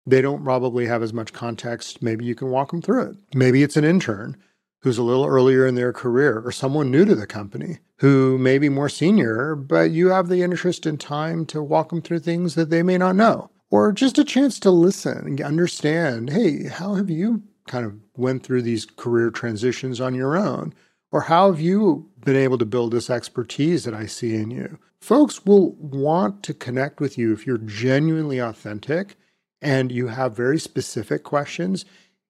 They 0.05 0.21
don't 0.21 0.43
probably 0.43 0.85
have 0.85 1.01
as 1.01 1.13
much 1.13 1.33
context. 1.33 2.01
Maybe 2.01 2.25
you 2.25 2.35
can 2.35 2.49
walk 2.49 2.71
them 2.71 2.81
through 2.81 3.11
it. 3.11 3.17
Maybe 3.33 3.63
it's 3.63 3.77
an 3.77 3.83
intern 3.83 4.37
who's 4.81 4.97
a 4.97 5.03
little 5.03 5.25
earlier 5.25 5.65
in 5.65 5.75
their 5.75 5.93
career 5.93 6.41
or 6.43 6.51
someone 6.51 6.89
new 6.91 7.05
to 7.05 7.15
the 7.15 7.27
company 7.27 7.79
who 7.97 8.37
may 8.39 8.57
be 8.57 8.69
more 8.69 8.89
senior, 8.89 9.55
but 9.55 9.91
you 9.91 10.09
have 10.09 10.27
the 10.27 10.41
interest 10.41 10.87
and 10.87 10.99
time 10.99 11.45
to 11.45 11.61
walk 11.61 11.89
them 11.89 12.01
through 12.01 12.19
things 12.19 12.55
that 12.55 12.71
they 12.71 12.81
may 12.81 12.97
not 12.97 13.15
know. 13.15 13.49
Or 13.69 13.91
just 13.91 14.17
a 14.17 14.23
chance 14.23 14.59
to 14.59 14.71
listen 14.71 15.25
and 15.25 15.41
understand, 15.41 16.31
hey, 16.31 16.67
how 16.67 16.95
have 16.95 17.09
you 17.09 17.43
kind 17.67 17.85
of 17.85 17.93
went 18.17 18.43
through 18.43 18.63
these 18.63 18.85
career 18.85 19.29
transitions 19.29 20.01
on 20.01 20.15
your 20.15 20.35
own? 20.35 20.73
Or 21.11 21.21
how 21.21 21.51
have 21.51 21.59
you 21.59 22.09
been 22.23 22.35
able 22.35 22.57
to 22.57 22.65
build 22.65 22.91
this 22.91 23.09
expertise 23.09 23.83
that 23.83 23.93
I 23.93 24.05
see 24.05 24.35
in 24.35 24.51
you? 24.51 24.79
Folks 25.01 25.45
will 25.45 25.71
want 25.73 26.43
to 26.43 26.53
connect 26.53 26.99
with 26.99 27.17
you 27.17 27.33
if 27.33 27.45
you're 27.45 27.57
genuinely 27.57 28.39
authentic 28.39 29.15
and 29.61 29.91
you 29.91 30.07
have 30.07 30.35
very 30.35 30.59
specific 30.59 31.23
questions 31.23 31.85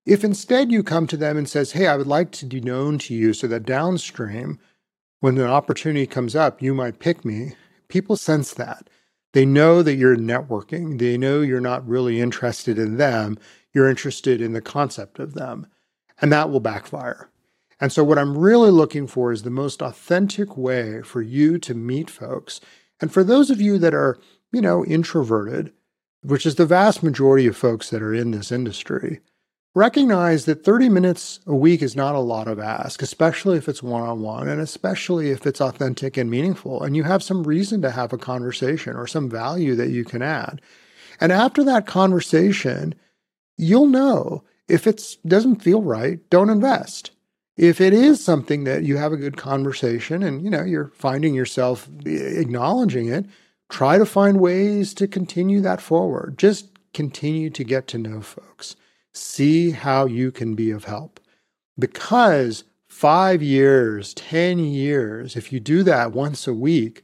if 0.05 0.23
instead 0.23 0.71
you 0.71 0.83
come 0.83 1.05
to 1.07 1.17
them 1.17 1.38
and 1.38 1.47
says, 1.47 1.73
"Hey, 1.73 1.88
I 1.88 1.95
would 1.95 2.07
like 2.07 2.31
to 2.31 2.45
be 2.45 2.59
known 2.59 2.97
to 3.00 3.13
you 3.13 3.33
so 3.33 3.47
that 3.47 3.65
downstream 3.65 4.59
when 5.19 5.38
an 5.38 5.45
opportunity 5.45 6.07
comes 6.07 6.35
up, 6.35 6.61
you 6.61 6.73
might 6.73 7.00
pick 7.00 7.23
me." 7.23 7.55
People 7.88 8.15
sense 8.15 8.53
that. 8.55 8.89
They 9.33 9.45
know 9.45 9.83
that 9.83 9.95
you're 9.95 10.17
networking. 10.17 10.97
They 10.97 11.17
know 11.17 11.41
you're 11.41 11.61
not 11.61 11.88
really 11.88 12.19
interested 12.19 12.79
in 12.79 12.97
them. 12.97 13.38
You're 13.73 13.89
interested 13.89 14.41
in 14.41 14.53
the 14.53 14.61
concept 14.61 15.19
of 15.19 15.33
them. 15.33 15.67
And 16.19 16.31
that 16.31 16.50
will 16.50 16.59
backfire. 16.59 17.29
And 17.81 17.91
so, 17.91 18.03
what 18.03 18.19
I'm 18.19 18.38
really 18.38 18.69
looking 18.69 19.07
for 19.07 19.31
is 19.31 19.41
the 19.41 19.50
most 19.50 19.81
authentic 19.81 20.55
way 20.55 21.01
for 21.01 21.21
you 21.21 21.57
to 21.57 21.73
meet 21.73 22.11
folks. 22.11 22.61
And 23.01 23.11
for 23.11 23.23
those 23.23 23.50
of 23.50 23.59
you 23.59 23.79
that 23.79 23.95
are, 23.95 24.19
you 24.53 24.61
know, 24.61 24.85
introverted, 24.85 25.73
which 26.21 26.45
is 26.45 26.55
the 26.55 26.67
vast 26.67 27.01
majority 27.01 27.47
of 27.47 27.57
folks 27.57 27.89
that 27.89 28.03
are 28.03 28.13
in 28.13 28.29
this 28.29 28.51
industry, 28.51 29.19
recognize 29.73 30.45
that 30.45 30.63
30 30.63 30.89
minutes 30.89 31.39
a 31.47 31.55
week 31.55 31.81
is 31.81 31.95
not 31.95 32.13
a 32.13 32.19
lot 32.19 32.47
of 32.47 32.59
ask, 32.59 33.01
especially 33.01 33.57
if 33.57 33.67
it's 33.67 33.81
one 33.81 34.03
on 34.03 34.21
one 34.21 34.47
and 34.47 34.61
especially 34.61 35.31
if 35.31 35.47
it's 35.47 35.61
authentic 35.61 36.17
and 36.17 36.29
meaningful 36.29 36.83
and 36.83 36.95
you 36.95 37.03
have 37.03 37.23
some 37.23 37.43
reason 37.43 37.81
to 37.81 37.89
have 37.89 38.13
a 38.13 38.17
conversation 38.17 38.95
or 38.95 39.07
some 39.07 39.29
value 39.29 39.73
that 39.75 39.89
you 39.89 40.03
can 40.03 40.21
add. 40.21 40.61
And 41.20 41.31
after 41.31 41.63
that 41.63 41.87
conversation, 41.87 42.94
you'll 43.57 43.87
know 43.87 44.44
if 44.67 44.85
it 44.85 45.17
doesn't 45.25 45.63
feel 45.63 45.81
right, 45.81 46.20
don't 46.29 46.50
invest. 46.50 47.11
If 47.61 47.79
it 47.79 47.93
is 47.93 48.24
something 48.25 48.63
that 48.63 48.85
you 48.85 48.97
have 48.97 49.13
a 49.13 49.17
good 49.17 49.37
conversation 49.37 50.24
and 50.24 50.43
you 50.43 50.50
know 50.50 50.63
you're 50.63 50.91
finding 50.95 51.35
yourself 51.35 51.87
eh, 52.07 52.09
acknowledging 52.09 53.07
it, 53.07 53.27
try 53.69 54.00
to 54.00 54.05
find 54.05 54.39
ways 54.39 54.95
to 54.95 55.07
continue 55.07 55.61
that 55.61 55.79
forward. 55.79 56.39
Just 56.39 56.69
continue 56.95 57.51
to 57.51 57.63
get 57.63 57.87
to 57.89 58.00
know 58.00 58.19
folks. 58.19 58.75
See 59.13 59.69
how 59.69 60.05
you 60.05 60.31
can 60.31 60.55
be 60.55 60.71
of 60.71 60.85
help. 60.85 61.19
Because 61.77 62.63
five 62.87 63.43
years, 63.43 64.15
10 64.15 64.57
years, 64.57 65.35
if 65.35 65.53
you 65.53 65.59
do 65.59 65.83
that 65.83 66.13
once 66.13 66.47
a 66.47 66.55
week, 66.55 67.03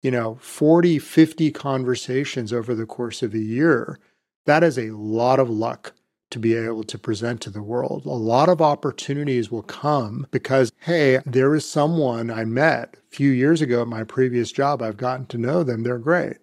you 0.00 0.10
know, 0.10 0.38
40, 0.40 0.98
50 0.98 1.50
conversations 1.50 2.50
over 2.50 2.74
the 2.74 2.86
course 2.86 3.22
of 3.22 3.34
a 3.34 3.38
year, 3.38 3.98
that 4.46 4.64
is 4.64 4.78
a 4.78 4.92
lot 4.92 5.38
of 5.38 5.50
luck 5.50 5.92
to 6.30 6.38
be 6.38 6.54
able 6.54 6.84
to 6.84 6.98
present 6.98 7.40
to 7.40 7.50
the 7.50 7.62
world. 7.62 8.04
A 8.04 8.10
lot 8.10 8.48
of 8.48 8.60
opportunities 8.60 9.50
will 9.50 9.62
come 9.62 10.26
because, 10.30 10.72
hey, 10.80 11.20
there 11.24 11.54
is 11.54 11.68
someone 11.68 12.30
I 12.30 12.44
met 12.44 12.96
a 12.96 13.16
few 13.16 13.30
years 13.30 13.62
ago 13.62 13.82
at 13.82 13.88
my 13.88 14.04
previous 14.04 14.52
job. 14.52 14.82
I've 14.82 14.96
gotten 14.96 15.26
to 15.26 15.38
know 15.38 15.62
them. 15.62 15.82
They're 15.82 15.98
great. 15.98 16.36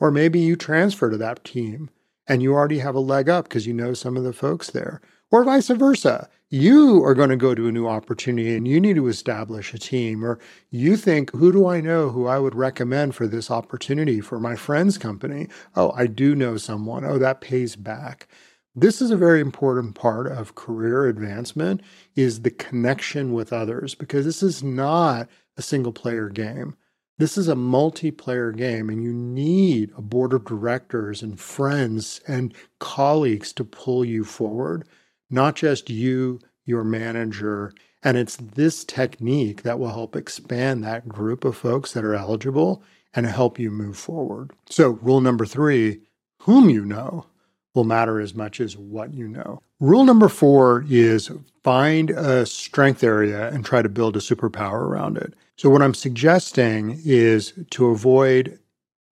Or 0.00 0.10
maybe 0.10 0.40
you 0.40 0.56
transfer 0.56 1.10
to 1.10 1.16
that 1.18 1.44
team 1.44 1.90
and 2.26 2.42
you 2.42 2.52
already 2.54 2.78
have 2.80 2.94
a 2.94 3.00
leg 3.00 3.28
up 3.28 3.44
because 3.44 3.66
you 3.66 3.72
know 3.72 3.94
some 3.94 4.16
of 4.16 4.24
the 4.24 4.32
folks 4.32 4.70
there. 4.70 5.00
Or 5.30 5.44
vice 5.44 5.68
versa. 5.68 6.28
You 6.50 7.02
are 7.02 7.14
going 7.14 7.30
to 7.30 7.36
go 7.36 7.54
to 7.54 7.66
a 7.66 7.72
new 7.72 7.88
opportunity 7.88 8.54
and 8.54 8.68
you 8.68 8.78
need 8.78 8.96
to 8.96 9.08
establish 9.08 9.72
a 9.72 9.78
team, 9.78 10.22
or 10.22 10.38
you 10.68 10.98
think, 10.98 11.30
who 11.30 11.50
do 11.50 11.66
I 11.66 11.80
know 11.80 12.10
who 12.10 12.26
I 12.26 12.38
would 12.38 12.54
recommend 12.54 13.14
for 13.14 13.26
this 13.26 13.50
opportunity 13.50 14.20
for 14.20 14.38
my 14.38 14.54
friend's 14.54 14.98
company? 14.98 15.48
Oh, 15.74 15.92
I 15.96 16.06
do 16.06 16.34
know 16.34 16.58
someone. 16.58 17.06
Oh, 17.06 17.16
that 17.16 17.40
pays 17.40 17.74
back. 17.74 18.28
This 18.74 19.02
is 19.02 19.10
a 19.10 19.16
very 19.16 19.42
important 19.42 19.94
part 19.94 20.26
of 20.26 20.54
career 20.54 21.06
advancement 21.06 21.82
is 22.16 22.40
the 22.40 22.50
connection 22.50 23.34
with 23.34 23.52
others 23.52 23.94
because 23.94 24.24
this 24.24 24.42
is 24.42 24.62
not 24.62 25.28
a 25.58 25.62
single 25.62 25.92
player 25.92 26.30
game. 26.30 26.76
This 27.18 27.36
is 27.36 27.48
a 27.48 27.54
multiplayer 27.54 28.56
game, 28.56 28.88
and 28.88 29.02
you 29.02 29.12
need 29.12 29.92
a 29.94 30.00
board 30.00 30.32
of 30.32 30.46
directors 30.46 31.22
and 31.22 31.38
friends 31.38 32.22
and 32.26 32.54
colleagues 32.78 33.52
to 33.52 33.64
pull 33.64 34.06
you 34.06 34.24
forward, 34.24 34.88
not 35.28 35.54
just 35.54 35.90
you, 35.90 36.40
your 36.64 36.82
manager. 36.82 37.74
And 38.02 38.16
it's 38.16 38.36
this 38.36 38.84
technique 38.84 39.62
that 39.62 39.78
will 39.78 39.90
help 39.90 40.16
expand 40.16 40.82
that 40.82 41.08
group 41.08 41.44
of 41.44 41.58
folks 41.58 41.92
that 41.92 42.04
are 42.04 42.14
eligible 42.14 42.82
and 43.12 43.26
help 43.26 43.58
you 43.58 43.70
move 43.70 43.98
forward. 43.98 44.52
So, 44.70 44.88
rule 44.88 45.20
number 45.20 45.44
three 45.44 46.00
whom 46.38 46.70
you 46.70 46.84
know 46.84 47.26
will 47.74 47.84
matter 47.84 48.20
as 48.20 48.34
much 48.34 48.60
as 48.60 48.76
what 48.76 49.14
you 49.14 49.26
know. 49.28 49.62
Rule 49.80 50.04
number 50.04 50.28
four 50.28 50.84
is 50.88 51.30
find 51.62 52.10
a 52.10 52.46
strength 52.46 53.02
area 53.02 53.48
and 53.48 53.64
try 53.64 53.82
to 53.82 53.88
build 53.88 54.16
a 54.16 54.20
superpower 54.20 54.80
around 54.80 55.16
it. 55.16 55.34
So, 55.56 55.70
what 55.70 55.82
I'm 55.82 55.94
suggesting 55.94 57.00
is 57.04 57.52
to 57.70 57.86
avoid 57.86 58.58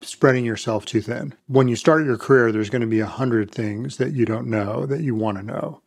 spreading 0.02 0.44
yourself 0.44 0.86
too 0.86 1.00
thin. 1.00 1.34
When 1.46 1.68
you 1.68 1.76
start 1.76 2.04
your 2.04 2.16
career, 2.16 2.52
there's 2.52 2.70
going 2.70 2.80
to 2.80 2.86
be 2.86 3.00
a 3.00 3.06
hundred 3.06 3.50
things 3.50 3.98
that 3.98 4.12
you 4.12 4.24
don't 4.24 4.46
know 4.46 4.86
that 4.86 5.02
you 5.02 5.14
want 5.14 5.38
to 5.38 5.42
know. 5.42 5.82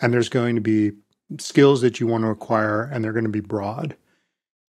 And 0.00 0.12
there's 0.12 0.28
going 0.28 0.54
to 0.54 0.60
be 0.60 0.92
skills 1.38 1.80
that 1.80 2.00
you 2.00 2.06
want 2.06 2.24
to 2.24 2.30
acquire, 2.30 2.82
and 2.82 3.02
they're 3.02 3.12
going 3.12 3.24
to 3.24 3.30
be 3.30 3.40
broad. 3.40 3.96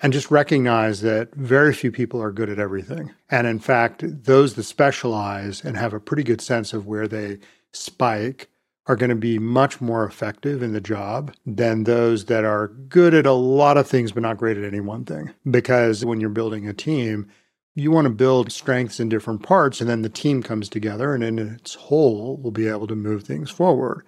And 0.05 0.13
just 0.13 0.29
recognize 0.29 1.01
that 1.01 1.33
very 1.33 1.73
few 1.73 1.91
people 1.91 2.21
are 2.21 2.31
good 2.31 2.51
at 2.51 2.59
everything. 2.59 3.11
And 3.31 3.47
in 3.47 3.57
fact, 3.57 4.03
those 4.05 4.53
that 4.53 4.61
specialize 4.61 5.65
and 5.65 5.75
have 5.77 5.93
a 5.93 5.99
pretty 5.99 6.21
good 6.21 6.41
sense 6.41 6.73
of 6.73 6.85
where 6.85 7.07
they 7.07 7.39
spike 7.71 8.47
are 8.85 8.95
going 8.95 9.09
to 9.09 9.15
be 9.15 9.39
much 9.39 9.81
more 9.81 10.05
effective 10.05 10.61
in 10.61 10.73
the 10.73 10.79
job 10.79 11.33
than 11.43 11.85
those 11.85 12.25
that 12.25 12.45
are 12.45 12.67
good 12.67 13.15
at 13.15 13.25
a 13.25 13.31
lot 13.31 13.77
of 13.77 13.87
things 13.87 14.11
but 14.11 14.21
not 14.21 14.37
great 14.37 14.57
at 14.57 14.63
any 14.63 14.79
one 14.79 15.05
thing. 15.05 15.33
Because 15.49 16.05
when 16.05 16.21
you're 16.21 16.29
building 16.29 16.67
a 16.67 16.73
team, 16.73 17.27
you 17.73 17.89
want 17.89 18.05
to 18.05 18.13
build 18.13 18.51
strengths 18.51 18.99
in 18.99 19.09
different 19.09 19.41
parts, 19.41 19.81
and 19.81 19.89
then 19.89 20.03
the 20.03 20.09
team 20.09 20.43
comes 20.43 20.69
together 20.69 21.15
and 21.15 21.23
in 21.23 21.39
its 21.39 21.73
whole 21.73 22.37
will 22.37 22.51
be 22.51 22.67
able 22.67 22.85
to 22.85 22.95
move 22.95 23.23
things 23.23 23.49
forward. 23.49 24.05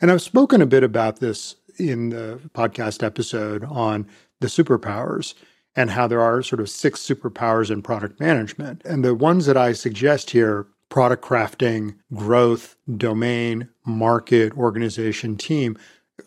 And 0.00 0.10
I've 0.10 0.22
spoken 0.22 0.60
a 0.60 0.66
bit 0.66 0.82
about 0.82 1.20
this 1.20 1.54
in 1.78 2.10
the 2.10 2.40
podcast 2.54 3.02
episode 3.02 3.64
on 3.64 4.06
the 4.40 4.46
superpowers 4.46 5.34
and 5.74 5.90
how 5.90 6.06
there 6.06 6.20
are 6.20 6.42
sort 6.42 6.60
of 6.60 6.70
six 6.70 7.00
superpowers 7.00 7.70
in 7.70 7.82
product 7.82 8.18
management. 8.18 8.82
And 8.84 9.04
the 9.04 9.14
ones 9.14 9.46
that 9.46 9.56
I 9.56 9.72
suggest 9.72 10.30
here 10.30 10.66
product 10.88 11.24
crafting, 11.24 11.96
growth, 12.14 12.76
domain, 12.96 13.68
market, 13.84 14.56
organization, 14.56 15.36
team. 15.36 15.76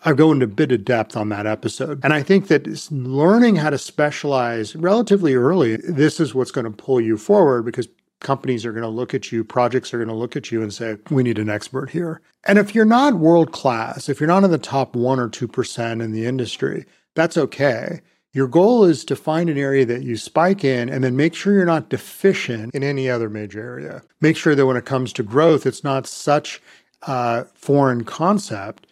I 0.06 0.14
go 0.14 0.32
into 0.32 0.46
a 0.46 0.50
bit 0.50 0.72
of 0.72 0.86
depth 0.86 1.18
on 1.18 1.30
that 1.30 1.48
episode. 1.48 2.00
And 2.04 2.14
I 2.14 2.22
think 2.22 2.48
that 2.48 2.92
learning 2.92 3.56
how 3.56 3.72
to 3.72 3.78
specialize 3.78 4.76
relatively 4.76 5.34
early, 5.34 5.78
this 5.78 6.20
is 6.20 6.36
what's 6.36 6.52
going 6.52 6.66
to 6.66 6.72
pull 6.72 7.02
you 7.02 7.18
forward 7.18 7.64
because 7.64 7.88
companies 8.20 8.66
are 8.66 8.72
going 8.72 8.84
to 8.84 8.90
look 8.90 9.14
at 9.14 9.32
you, 9.32 9.44
projects 9.44 9.94
are 9.94 9.98
going 9.98 10.10
to 10.10 10.14
look 10.14 10.36
at 10.36 10.52
you 10.52 10.62
and 10.62 10.74
say, 10.74 10.98
we 11.10 11.24
need 11.24 11.40
an 11.40 11.50
expert 11.50 11.90
here. 11.90 12.22
And 12.46 12.58
if 12.58 12.76
you're 12.76 12.86
not 12.86 13.16
world 13.16 13.52
class, 13.52 14.10
if 14.10 14.20
you're 14.20 14.28
not 14.28 14.44
in 14.44 14.52
the 14.52 14.58
top 14.58 14.96
one 14.96 15.20
or 15.20 15.30
2% 15.30 16.04
in 16.04 16.12
the 16.12 16.26
industry, 16.26 16.86
that's 17.16 17.38
okay. 17.38 18.02
Your 18.32 18.48
goal 18.48 18.86
is 18.86 19.04
to 19.06 19.16
find 19.16 19.50
an 19.50 19.58
area 19.58 19.86
that 19.86 20.04
you 20.04 20.16
spike 20.16 20.64
in 20.64 20.88
and 20.90 21.04
then 21.04 21.16
make 21.16 21.34
sure 21.34 21.54
you're 21.54 21.66
not 21.66 21.90
deficient 21.90 22.76
in 22.76 22.84
any 22.84 23.10
other 23.10 23.30
major 23.30 23.62
area. 23.62 24.04
Make 24.22 24.38
sure 24.38 24.54
that 24.54 24.66
when 24.66 24.78
it 24.78 24.86
comes 24.86 25.12
to 25.14 25.24
growth, 25.24 25.66
it's 25.66 25.84
not 25.84 26.06
such 26.06 26.62
a 27.04 27.46
foreign 27.56 28.04
concept 28.04 28.86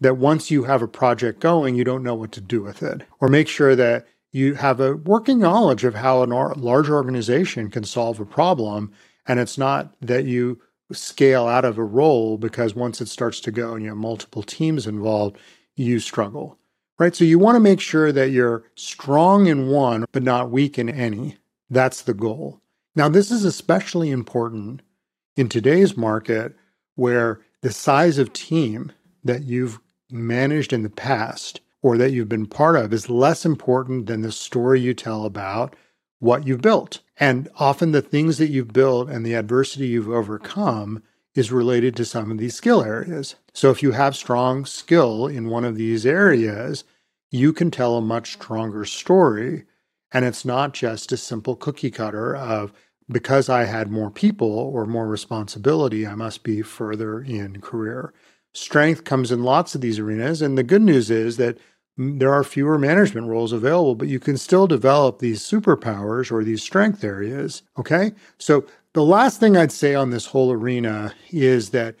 that 0.00 0.18
once 0.18 0.50
you 0.50 0.64
have 0.64 0.82
a 0.82 0.88
project 0.88 1.40
going, 1.40 1.74
you 1.74 1.84
don't 1.84 2.02
know 2.02 2.14
what 2.14 2.32
to 2.32 2.40
do 2.40 2.60
with 2.60 2.82
it. 2.82 3.02
Or 3.20 3.28
make 3.28 3.48
sure 3.48 3.74
that 3.76 4.06
you 4.32 4.54
have 4.54 4.80
a 4.80 4.96
working 4.96 5.38
knowledge 5.38 5.84
of 5.84 5.94
how 5.94 6.22
a 6.22 6.26
large 6.26 6.88
organization 6.88 7.70
can 7.70 7.84
solve 7.84 8.18
a 8.18 8.24
problem. 8.24 8.92
And 9.26 9.38
it's 9.38 9.58
not 9.58 9.94
that 10.00 10.24
you 10.24 10.60
scale 10.90 11.46
out 11.46 11.64
of 11.64 11.78
a 11.78 11.84
role 11.84 12.38
because 12.38 12.74
once 12.74 13.00
it 13.00 13.08
starts 13.08 13.40
to 13.40 13.50
go 13.50 13.74
and 13.74 13.82
you 13.82 13.90
have 13.90 13.98
multiple 13.98 14.42
teams 14.42 14.86
involved, 14.86 15.38
you 15.76 16.00
struggle 16.00 16.58
right? 17.02 17.16
So 17.16 17.24
you 17.24 17.38
want 17.38 17.56
to 17.56 17.60
make 17.60 17.80
sure 17.80 18.12
that 18.12 18.30
you're 18.30 18.62
strong 18.76 19.48
in 19.48 19.66
one, 19.66 20.04
but 20.12 20.22
not 20.22 20.52
weak 20.52 20.78
in 20.78 20.88
any. 20.88 21.36
That's 21.68 22.02
the 22.02 22.14
goal. 22.14 22.60
Now, 22.94 23.08
this 23.08 23.32
is 23.32 23.44
especially 23.44 24.12
important 24.12 24.82
in 25.36 25.48
today's 25.48 25.96
market 25.96 26.54
where 26.94 27.40
the 27.62 27.72
size 27.72 28.18
of 28.18 28.32
team 28.32 28.92
that 29.24 29.42
you've 29.42 29.80
managed 30.12 30.72
in 30.72 30.84
the 30.84 30.90
past 30.90 31.60
or 31.82 31.98
that 31.98 32.12
you've 32.12 32.28
been 32.28 32.46
part 32.46 32.76
of 32.76 32.92
is 32.92 33.10
less 33.10 33.44
important 33.44 34.06
than 34.06 34.22
the 34.22 34.32
story 34.32 34.80
you 34.80 34.94
tell 34.94 35.24
about 35.24 35.74
what 36.20 36.46
you've 36.46 36.62
built. 36.62 37.00
And 37.18 37.48
often 37.58 37.92
the 37.92 38.00
things 38.00 38.38
that 38.38 38.50
you've 38.50 38.72
built 38.72 39.10
and 39.10 39.26
the 39.26 39.34
adversity 39.34 39.88
you've 39.88 40.08
overcome 40.08 41.02
is 41.34 41.50
related 41.50 41.96
to 41.96 42.04
some 42.04 42.30
of 42.30 42.38
these 42.38 42.54
skill 42.54 42.82
areas. 42.82 43.34
So 43.52 43.70
if 43.70 43.82
you 43.82 43.92
have 43.92 44.14
strong 44.14 44.64
skill 44.64 45.26
in 45.26 45.48
one 45.48 45.64
of 45.64 45.76
these 45.76 46.06
areas, 46.06 46.84
you 47.30 47.52
can 47.52 47.70
tell 47.70 47.96
a 47.96 48.02
much 48.02 48.34
stronger 48.34 48.84
story. 48.84 49.64
And 50.12 50.24
it's 50.24 50.44
not 50.44 50.74
just 50.74 51.10
a 51.10 51.16
simple 51.16 51.56
cookie 51.56 51.90
cutter 51.90 52.36
of 52.36 52.72
because 53.10 53.48
I 53.48 53.64
had 53.64 53.90
more 53.90 54.10
people 54.10 54.48
or 54.48 54.86
more 54.86 55.08
responsibility, 55.08 56.06
I 56.06 56.14
must 56.14 56.44
be 56.44 56.62
further 56.62 57.20
in 57.20 57.60
career. 57.60 58.12
Strength 58.54 59.04
comes 59.04 59.32
in 59.32 59.42
lots 59.42 59.74
of 59.74 59.80
these 59.80 59.98
arenas. 59.98 60.42
And 60.42 60.56
the 60.56 60.62
good 60.62 60.82
news 60.82 61.10
is 61.10 61.38
that 61.38 61.58
there 61.96 62.32
are 62.32 62.44
fewer 62.44 62.78
management 62.78 63.26
roles 63.26 63.52
available, 63.52 63.94
but 63.94 64.08
you 64.08 64.18
can 64.18 64.36
still 64.36 64.66
develop 64.66 65.18
these 65.18 65.40
superpowers 65.40 66.32
or 66.32 66.42
these 66.42 66.62
strength 66.62 67.04
areas. 67.04 67.62
Okay. 67.78 68.12
So 68.38 68.64
the 68.94 69.04
last 69.04 69.40
thing 69.40 69.56
I'd 69.56 69.72
say 69.72 69.94
on 69.94 70.10
this 70.10 70.26
whole 70.26 70.52
arena 70.52 71.14
is 71.30 71.70
that 71.70 71.94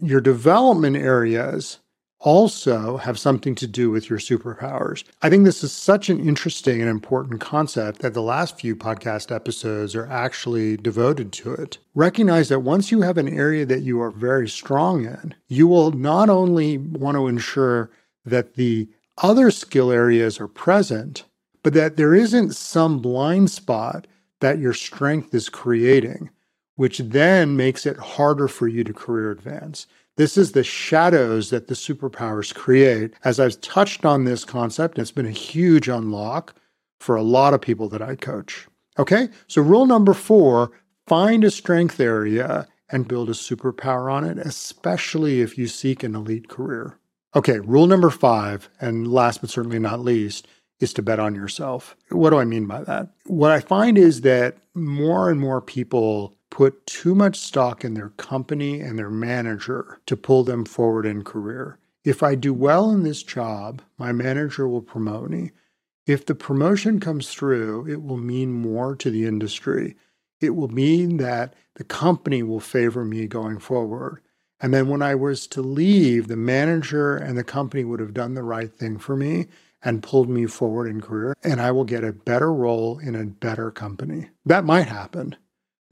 your 0.00 0.20
development 0.20 0.96
areas 0.96 1.78
also 2.22 2.98
have 2.98 3.18
something 3.18 3.54
to 3.56 3.66
do 3.66 3.90
with 3.90 4.08
your 4.08 4.18
superpowers. 4.18 5.02
I 5.22 5.28
think 5.28 5.44
this 5.44 5.64
is 5.64 5.72
such 5.72 6.08
an 6.08 6.20
interesting 6.26 6.80
and 6.80 6.88
important 6.88 7.40
concept 7.40 8.00
that 8.00 8.14
the 8.14 8.22
last 8.22 8.60
few 8.60 8.76
podcast 8.76 9.34
episodes 9.34 9.96
are 9.96 10.06
actually 10.06 10.76
devoted 10.76 11.32
to 11.32 11.52
it. 11.52 11.78
Recognize 11.94 12.48
that 12.48 12.60
once 12.60 12.92
you 12.92 13.00
have 13.02 13.18
an 13.18 13.28
area 13.28 13.66
that 13.66 13.82
you 13.82 14.00
are 14.00 14.12
very 14.12 14.48
strong 14.48 15.04
in, 15.04 15.34
you 15.48 15.66
will 15.66 15.90
not 15.90 16.30
only 16.30 16.78
want 16.78 17.16
to 17.16 17.26
ensure 17.26 17.90
that 18.24 18.54
the 18.54 18.88
other 19.18 19.50
skill 19.50 19.90
areas 19.90 20.40
are 20.40 20.48
present, 20.48 21.24
but 21.62 21.74
that 21.74 21.96
there 21.96 22.14
isn't 22.14 22.54
some 22.54 23.00
blind 23.00 23.50
spot 23.50 24.06
that 24.40 24.58
your 24.58 24.74
strength 24.74 25.34
is 25.34 25.48
creating, 25.48 26.30
which 26.76 26.98
then 26.98 27.56
makes 27.56 27.86
it 27.86 27.96
harder 27.96 28.48
for 28.48 28.66
you 28.68 28.82
to 28.84 28.92
career 28.92 29.30
advance. 29.30 29.86
This 30.16 30.36
is 30.36 30.52
the 30.52 30.64
shadows 30.64 31.50
that 31.50 31.68
the 31.68 31.74
superpowers 31.74 32.54
create. 32.54 33.14
As 33.24 33.40
I've 33.40 33.60
touched 33.60 34.04
on 34.04 34.24
this 34.24 34.44
concept, 34.44 34.98
it's 34.98 35.10
been 35.10 35.26
a 35.26 35.30
huge 35.30 35.88
unlock 35.88 36.54
for 37.00 37.16
a 37.16 37.22
lot 37.22 37.54
of 37.54 37.60
people 37.60 37.88
that 37.88 38.02
I 38.02 38.16
coach. 38.16 38.66
Okay, 38.98 39.28
so 39.46 39.62
rule 39.62 39.86
number 39.86 40.12
four 40.12 40.72
find 41.06 41.44
a 41.44 41.50
strength 41.50 41.98
area 41.98 42.66
and 42.90 43.08
build 43.08 43.30
a 43.30 43.32
superpower 43.32 44.12
on 44.12 44.24
it, 44.24 44.38
especially 44.38 45.40
if 45.40 45.56
you 45.56 45.66
seek 45.66 46.02
an 46.02 46.14
elite 46.14 46.48
career. 46.48 46.98
Okay, 47.34 47.60
rule 47.60 47.86
number 47.86 48.10
five, 48.10 48.68
and 48.80 49.10
last 49.10 49.40
but 49.40 49.50
certainly 49.50 49.78
not 49.78 50.00
least, 50.00 50.46
is 50.80 50.92
to 50.92 51.02
bet 51.02 51.18
on 51.18 51.34
yourself. 51.34 51.96
What 52.10 52.30
do 52.30 52.38
I 52.38 52.44
mean 52.44 52.66
by 52.66 52.82
that? 52.84 53.08
What 53.26 53.50
I 53.50 53.60
find 53.60 53.96
is 53.96 54.20
that 54.22 54.58
more 54.74 55.30
and 55.30 55.40
more 55.40 55.60
people 55.60 56.36
put 56.50 56.86
too 56.86 57.14
much 57.14 57.38
stock 57.38 57.84
in 57.84 57.94
their 57.94 58.10
company 58.10 58.80
and 58.80 58.98
their 58.98 59.10
manager 59.10 60.00
to 60.06 60.16
pull 60.16 60.44
them 60.44 60.64
forward 60.64 61.06
in 61.06 61.24
career. 61.24 61.78
If 62.04 62.22
I 62.22 62.34
do 62.34 62.52
well 62.52 62.90
in 62.90 63.04
this 63.04 63.22
job, 63.22 63.80
my 63.96 64.12
manager 64.12 64.68
will 64.68 64.82
promote 64.82 65.30
me. 65.30 65.52
If 66.06 66.26
the 66.26 66.34
promotion 66.34 67.00
comes 67.00 67.30
through, 67.30 67.86
it 67.88 68.02
will 68.02 68.16
mean 68.16 68.52
more 68.52 68.96
to 68.96 69.10
the 69.10 69.24
industry. 69.24 69.96
It 70.40 70.50
will 70.50 70.68
mean 70.68 71.18
that 71.18 71.54
the 71.76 71.84
company 71.84 72.42
will 72.42 72.60
favor 72.60 73.04
me 73.04 73.28
going 73.28 73.58
forward. 73.58 74.20
And 74.62 74.72
then 74.72 74.88
when 74.88 75.02
I 75.02 75.14
was 75.14 75.46
to 75.48 75.60
leave, 75.60 76.28
the 76.28 76.36
manager 76.36 77.16
and 77.16 77.36
the 77.36 77.44
company 77.44 77.84
would 77.84 78.00
have 78.00 78.14
done 78.14 78.34
the 78.34 78.42
right 78.42 78.72
thing 78.72 78.98
for 78.98 79.16
me 79.16 79.48
and 79.82 80.02
pulled 80.02 80.30
me 80.30 80.46
forward 80.46 80.86
in 80.86 81.00
career, 81.00 81.34
and 81.42 81.60
I 81.60 81.72
will 81.72 81.84
get 81.84 82.04
a 82.04 82.12
better 82.12 82.52
role 82.52 83.00
in 83.00 83.14
a 83.14 83.24
better 83.26 83.70
company. 83.70 84.30
That 84.46 84.64
might 84.64 84.86
happen 84.86 85.36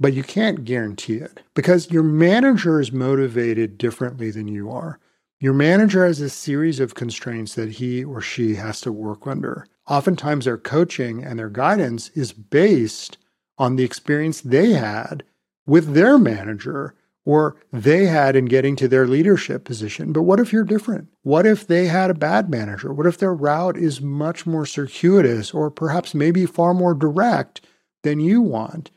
but 0.00 0.14
you 0.14 0.22
can't 0.22 0.64
guarantee 0.64 1.16
it 1.16 1.42
because 1.54 1.90
your 1.90 2.02
manager 2.02 2.80
is 2.80 2.90
motivated 2.90 3.76
differently 3.76 4.30
than 4.30 4.48
you 4.48 4.70
are. 4.70 4.98
Your 5.38 5.52
manager 5.52 6.06
has 6.06 6.20
a 6.20 6.30
series 6.30 6.80
of 6.80 6.94
constraints 6.94 7.54
that 7.54 7.72
he 7.72 8.02
or 8.02 8.22
she 8.22 8.54
has 8.54 8.80
to 8.80 8.92
work 8.92 9.26
under. 9.26 9.66
Oftentimes, 9.86 10.46
their 10.46 10.58
coaching 10.58 11.22
and 11.22 11.38
their 11.38 11.50
guidance 11.50 12.08
is 12.10 12.32
based 12.32 13.18
on 13.58 13.76
the 13.76 13.84
experience 13.84 14.40
they 14.40 14.72
had 14.72 15.22
with 15.66 15.92
their 15.92 16.18
manager 16.18 16.94
or 17.24 17.56
they 17.72 18.06
had 18.06 18.34
in 18.34 18.46
getting 18.46 18.76
to 18.76 18.88
their 18.88 19.06
leadership 19.06 19.64
position. 19.64 20.12
But 20.12 20.22
what 20.22 20.40
if 20.40 20.52
you're 20.52 20.64
different? 20.64 21.08
What 21.22 21.46
if 21.46 21.66
they 21.66 21.86
had 21.86 22.10
a 22.10 22.14
bad 22.14 22.50
manager? 22.50 22.92
What 22.92 23.06
if 23.06 23.18
their 23.18 23.34
route 23.34 23.76
is 23.76 24.00
much 24.00 24.46
more 24.46 24.66
circuitous 24.66 25.52
or 25.52 25.70
perhaps 25.70 26.14
maybe 26.14 26.46
far 26.46 26.74
more 26.74 26.94
direct 26.94 27.60
than 28.02 28.20
you 28.20 28.40
want? 28.40 28.90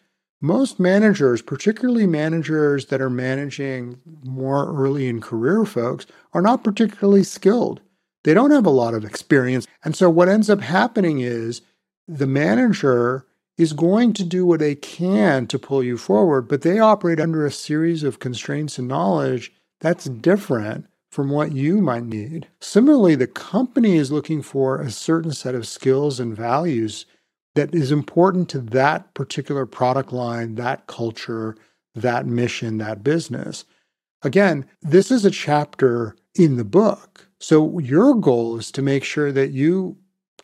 most 0.44 0.78
managers, 0.78 1.42
particularly 1.42 2.06
managers 2.06 2.88
that 2.88 3.00
are 3.00 3.10
managing 3.10 3.98
more 4.26 4.76
early 4.76 5.08
in 5.08 5.22
career 5.22 5.64
folks, 5.64 6.06
are 6.34 6.42
not 6.42 6.66
particularly 6.66 7.24
skilled. 7.24 7.80
They 8.26 8.34
don't 8.34 8.52
have 8.52 8.66
a 8.66 8.70
lot 8.70 8.94
of 8.94 9.06
experience. 9.06 9.66
And 9.86 9.96
so 9.96 10.10
what 10.10 10.28
ends 10.28 10.50
up 10.50 10.60
happening 10.60 11.22
is 11.22 11.62
the 12.10 12.28
manager 12.28 13.26
is 13.58 13.74
going 13.74 14.13
to 14.13 14.24
do 14.24 14.46
what 14.46 14.60
they 14.60 14.76
can 14.76 15.48
to 15.48 15.60
pull 15.60 15.84
you 15.84 15.98
forward, 15.98 16.48
but 16.48 16.62
they 16.62 16.80
operate 16.80 17.20
under 17.20 17.46
a 17.46 17.52
series 17.52 18.04
of 18.04 18.20
constraints 18.20 18.80
and 18.80 18.88
knowledge 18.88 19.54
that's 19.80 20.06
different 20.06 20.88
from 21.12 21.30
what 21.30 21.52
you 21.52 21.80
might 21.80 22.06
need. 22.06 22.48
Similarly, 22.60 23.16
the 23.16 23.28
company 23.28 23.98
is 23.98 24.12
looking 24.12 24.42
for 24.42 24.82
a 24.82 24.89
certain 24.89 25.32
set 25.32 25.54
of 25.54 25.68
skills 25.68 26.20
and 26.20 26.36
values 26.36 27.06
that 27.54 27.76
is 27.76 27.92
important 27.92 28.50
to 28.50 28.60
that 28.60 29.13
particular 29.13 29.68
product 29.68 30.12
line, 30.12 30.56
that 30.56 30.88
culture, 30.88 31.56
that 31.94 32.26
mission, 32.26 32.80
that 32.80 33.04
business. 33.04 33.66
Again, 34.24 34.66
this 34.82 35.12
is 35.12 35.26
a 35.26 35.32
chapter 35.32 36.16
in 36.34 36.58
the 36.58 36.63
book. 36.63 37.28
So 37.39 37.78
your 37.78 38.16
goal 38.16 38.58
is 38.58 38.72
to 38.72 38.82
make 38.82 39.04
sure 39.04 39.32
that 39.32 39.52
you 39.52 39.98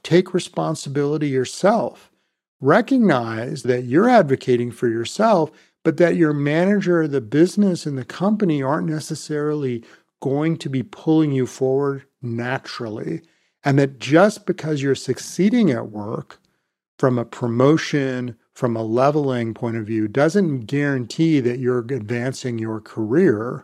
take 0.04 0.34
responsibility 0.34 1.30
yourself. 1.30 2.09
Recognize 2.62 3.64
that 3.64 3.86
you're 3.86 4.10
advocating 4.10 4.72
for 4.72 4.88
yourself, 4.88 5.52
but 5.84 5.98
that 5.98 6.18
your 6.18 6.34
manager, 6.34 7.08
the 7.08 7.22
business, 7.22 7.86
and 7.86 7.98
the 7.98 8.06
company 8.06 8.62
aren't 8.62 8.90
necessarily 8.90 9.84
going 10.22 10.58
to 10.58 10.70
be 10.70 10.84
pulling 10.84 11.32
you 11.32 11.48
forward 11.48 12.06
naturally. 12.22 13.22
And 13.64 13.80
that 13.80 14.00
just 14.00 14.46
because 14.46 14.82
you're 14.82 14.96
succeeding 14.96 15.72
at 15.72 15.90
work 15.90 16.40
from 16.98 17.18
a 17.18 17.26
promotion, 17.26 18.38
from 18.54 18.76
a 18.76 18.84
leveling 18.84 19.54
point 19.54 19.78
of 19.78 19.86
view, 19.86 20.08
doesn't 20.08 20.66
guarantee 20.66 21.40
that 21.40 21.60
you're 21.60 21.80
advancing 21.80 22.60
your 22.60 22.82
career. 22.82 23.64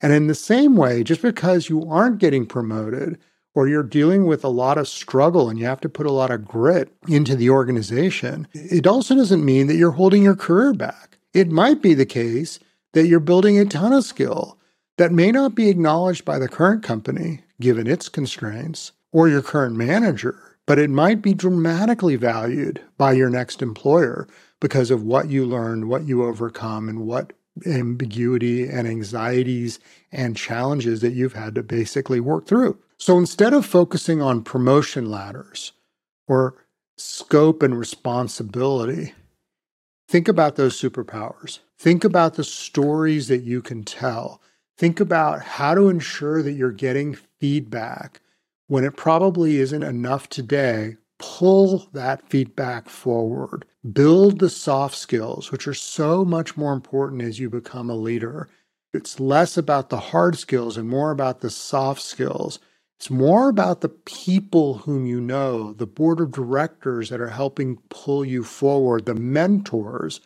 And 0.00 0.12
in 0.12 0.26
the 0.26 0.34
same 0.34 0.76
way, 0.76 1.02
just 1.02 1.20
because 1.20 1.68
you 1.68 1.86
aren't 1.88 2.18
getting 2.18 2.46
promoted 2.46 3.18
or 3.54 3.68
you're 3.68 3.82
dealing 3.82 4.26
with 4.26 4.44
a 4.44 4.48
lot 4.48 4.78
of 4.78 4.88
struggle 4.88 5.48
and 5.48 5.58
you 5.58 5.66
have 5.66 5.80
to 5.80 5.88
put 5.88 6.06
a 6.06 6.12
lot 6.12 6.30
of 6.30 6.44
grit 6.44 6.92
into 7.08 7.36
the 7.36 7.50
organization, 7.50 8.48
it 8.52 8.86
also 8.86 9.14
doesn't 9.14 9.44
mean 9.44 9.66
that 9.66 9.76
you're 9.76 9.92
holding 9.92 10.22
your 10.22 10.36
career 10.36 10.72
back. 10.72 11.18
It 11.34 11.50
might 11.50 11.82
be 11.82 11.94
the 11.94 12.06
case 12.06 12.58
that 12.92 13.06
you're 13.06 13.20
building 13.20 13.58
a 13.58 13.64
ton 13.64 13.92
of 13.92 14.04
skill 14.04 14.58
that 14.98 15.12
may 15.12 15.32
not 15.32 15.54
be 15.54 15.68
acknowledged 15.68 16.24
by 16.24 16.38
the 16.38 16.48
current 16.48 16.82
company, 16.82 17.40
given 17.60 17.86
its 17.86 18.08
constraints, 18.08 18.92
or 19.12 19.28
your 19.28 19.42
current 19.42 19.76
manager 19.76 20.52
but 20.66 20.78
it 20.78 20.90
might 20.90 21.22
be 21.22 21.34
dramatically 21.34 22.16
valued 22.16 22.80
by 22.96 23.12
your 23.12 23.30
next 23.30 23.62
employer 23.62 24.28
because 24.60 24.90
of 24.90 25.02
what 25.02 25.28
you 25.28 25.44
learned, 25.44 25.88
what 25.88 26.06
you 26.06 26.24
overcome, 26.24 26.88
and 26.88 27.00
what 27.06 27.32
ambiguity 27.66 28.68
and 28.68 28.88
anxieties 28.88 29.78
and 30.10 30.36
challenges 30.36 31.00
that 31.00 31.12
you've 31.12 31.34
had 31.34 31.54
to 31.54 31.62
basically 31.62 32.20
work 32.20 32.46
through. 32.46 32.78
So 32.96 33.18
instead 33.18 33.52
of 33.52 33.66
focusing 33.66 34.22
on 34.22 34.44
promotion 34.44 35.10
ladders 35.10 35.72
or 36.28 36.54
scope 36.96 37.62
and 37.62 37.78
responsibility, 37.78 39.14
think 40.08 40.28
about 40.28 40.56
those 40.56 40.80
superpowers. 40.80 41.58
Think 41.78 42.04
about 42.04 42.34
the 42.34 42.44
stories 42.44 43.28
that 43.28 43.42
you 43.42 43.60
can 43.60 43.82
tell. 43.82 44.40
Think 44.78 45.00
about 45.00 45.42
how 45.42 45.74
to 45.74 45.88
ensure 45.88 46.42
that 46.42 46.52
you're 46.52 46.72
getting 46.72 47.14
feedback 47.14 48.20
when 48.68 48.84
it 48.84 48.96
probably 48.96 49.56
isn't 49.56 49.82
enough 49.82 50.28
today. 50.28 50.96
Pull 51.18 51.88
that 51.92 52.28
feedback 52.28 52.88
forward. 52.88 53.64
Build 53.90 54.38
the 54.38 54.48
soft 54.48 54.94
skills, 54.94 55.50
which 55.50 55.66
are 55.66 55.74
so 55.74 56.24
much 56.24 56.56
more 56.56 56.72
important 56.72 57.22
as 57.22 57.40
you 57.40 57.50
become 57.50 57.90
a 57.90 57.96
leader. 57.96 58.48
It's 58.94 59.18
less 59.18 59.56
about 59.56 59.88
the 59.88 59.98
hard 59.98 60.38
skills 60.38 60.76
and 60.76 60.88
more 60.88 61.10
about 61.10 61.40
the 61.40 61.50
soft 61.50 62.00
skills. 62.00 62.60
It's 63.00 63.10
more 63.10 63.48
about 63.48 63.80
the 63.80 63.88
people 63.88 64.78
whom 64.78 65.06
you 65.06 65.20
know, 65.20 65.72
the 65.72 65.88
board 65.88 66.20
of 66.20 66.30
directors 66.30 67.08
that 67.08 67.20
are 67.20 67.30
helping 67.30 67.78
pull 67.88 68.24
you 68.24 68.44
forward, 68.44 69.04
the 69.04 69.14
mentors. 69.14 70.20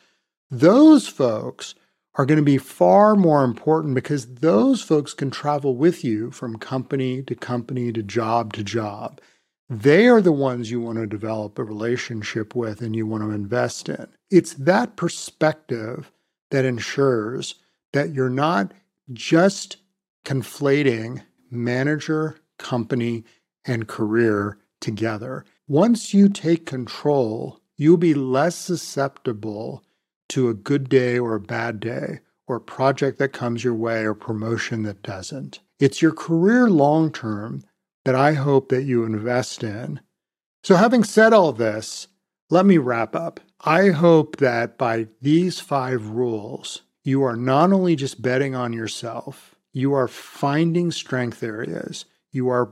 Those 0.51 1.09
folks 1.09 1.75
are 2.17 2.27
going 2.27 2.37
to 2.37 2.45
be 2.45 2.59
far 2.59 3.17
more 3.17 3.43
important 3.43 3.95
because 3.95 4.27
those 4.27 4.83
folks 4.83 5.15
can 5.15 5.31
travel 5.31 5.77
with 5.77 6.05
you 6.05 6.31
from 6.31 6.59
company 6.59 7.23
to 7.23 7.35
company 7.35 7.91
to 7.93 8.03
job 8.03 8.53
to 8.53 8.63
job. 8.63 9.19
They 9.69 10.07
are 10.07 10.21
the 10.21 10.33
ones 10.33 10.71
you 10.71 10.81
want 10.81 10.99
to 10.99 11.07
develop 11.07 11.59
a 11.59 11.65
relationship 11.65 12.55
with 12.55 12.81
and 12.81 12.95
you 12.95 13.07
want 13.07 13.25
to 13.25 13.31
invest 13.31 13.89
in. 13.89 14.07
It's 14.31 14.55
that 14.55 14.97
perspective 14.97 16.13
that 16.51 16.65
ensures 16.65 17.57
that 17.93 18.15
you're 18.15 18.31
not 18.31 18.73
just 19.13 19.79
conflating 20.25 21.23
manager 21.51 22.39
company, 22.59 23.25
and 23.65 23.89
career 23.89 24.59
together. 24.81 25.45
Once 25.67 26.15
you 26.15 26.29
take 26.29 26.67
control, 26.67 27.61
you'll 27.77 27.97
be 27.97 28.15
less 28.15 28.57
susceptible 28.57 29.83
to 30.29 30.49
a 30.49 30.55
good 30.55 30.89
day 30.89 31.19
or 31.19 31.35
a 31.35 31.41
bad 31.41 31.81
day, 31.81 32.21
or 32.47 32.57
a 32.57 32.61
project 32.61 33.19
that 33.19 33.33
comes 33.33 33.65
your 33.65 33.75
way, 33.75 34.05
or 34.05 34.15
promotion 34.15 34.83
that 34.83 35.03
doesn't. 35.03 35.61
It's 35.79 36.01
your 36.01 36.13
career 36.13 36.69
long 36.69 37.13
term 37.13 37.63
that 38.07 38.15
I 38.15 38.33
hope 38.33 38.71
that 38.71 38.85
you 38.85 39.05
invest 39.05 39.63
in. 39.63 40.01
So, 40.65 40.77
having 40.77 41.05
said 41.05 41.35
all 41.35 41.53
this, 41.53 42.09
let 42.49 42.65
me 42.65 42.79
wrap 42.79 43.15
up. 43.15 43.41
I 43.61 43.91
hope 43.91 44.39
that 44.39 44.79
by 44.79 45.09
these 45.21 45.61
five 45.61 46.09
rules, 46.09 46.81
you 47.05 47.23
are 47.23 47.37
not 47.37 47.73
only 47.73 47.95
just 47.95 48.23
betting 48.23 48.55
on 48.55 48.73
yourself, 48.73 49.55
you 49.75 49.93
are 49.93 50.09
finding 50.09 50.91
strength 50.91 51.43
areas 51.43 52.07
you 52.37 52.51
are 52.51 52.71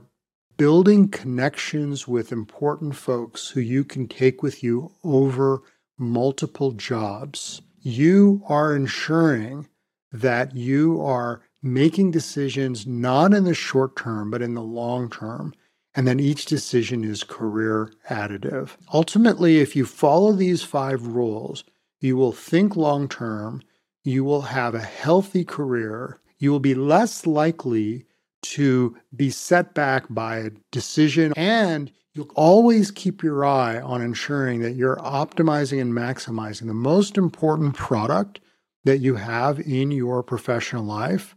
building 0.59 1.09
connections 1.09 2.07
with 2.07 2.31
important 2.31 2.95
folks 2.95 3.49
who 3.49 3.61
you 3.61 3.83
can 3.83 4.07
take 4.07 4.43
with 4.43 4.63
you 4.63 4.93
over 5.03 5.63
multiple 5.99 6.73
jobs. 6.73 7.63
You 7.81 8.43
are 8.47 8.77
ensuring 8.77 9.69
that 10.13 10.55
you 10.55 11.01
are 11.01 11.41
making 11.65 12.11
decisions 12.11 12.87
not 12.87 13.33
in 13.33 13.45
the 13.45 13.55
short 13.55 13.97
term, 13.97 14.31
but 14.31 14.43
in 14.43 14.55
the 14.55 14.63
long 14.63 15.11
term. 15.11 15.55
And 15.95 16.07
then 16.07 16.21
each 16.21 16.47
decision 16.47 17.05
is 17.05 17.25
career 17.25 17.93
additive. 18.11 18.71
Ultimately, 18.93 19.59
if 19.59 19.75
you 19.75 19.87
follow 19.87 20.33
these 20.33 20.63
five 20.63 21.07
rules, 21.07 21.65
you 22.01 22.17
will 22.17 22.33
think 22.33 22.77
long 22.77 23.09
term, 23.09 23.63
you 24.03 24.25
will 24.25 24.43
have 24.43 24.75
a 24.75 24.81
healthy 24.81 25.45
career, 25.45 26.21
you 26.39 26.51
will 26.51 26.61
be 26.61 26.75
less 26.75 27.27
likely 27.27 28.05
to 28.43 28.95
be 29.17 29.31
set 29.31 29.73
back 29.73 30.05
by 30.11 30.37
a 30.37 30.51
decision 30.71 31.33
and 31.35 31.91
you'll 32.13 32.31
always 32.35 32.91
keep 32.91 33.23
your 33.23 33.45
eye 33.45 33.81
on 33.81 34.03
ensuring 34.03 34.61
that 34.61 34.75
you're 34.75 34.97
optimizing 34.97 35.81
and 35.81 35.93
maximizing 35.93 36.67
the 36.67 36.75
most 36.75 37.17
important 37.17 37.75
product 37.75 38.41
that 38.85 38.99
you 38.99 39.15
have 39.15 39.59
in 39.61 39.91
your 39.91 40.23
professional 40.23 40.85
life, 40.85 41.35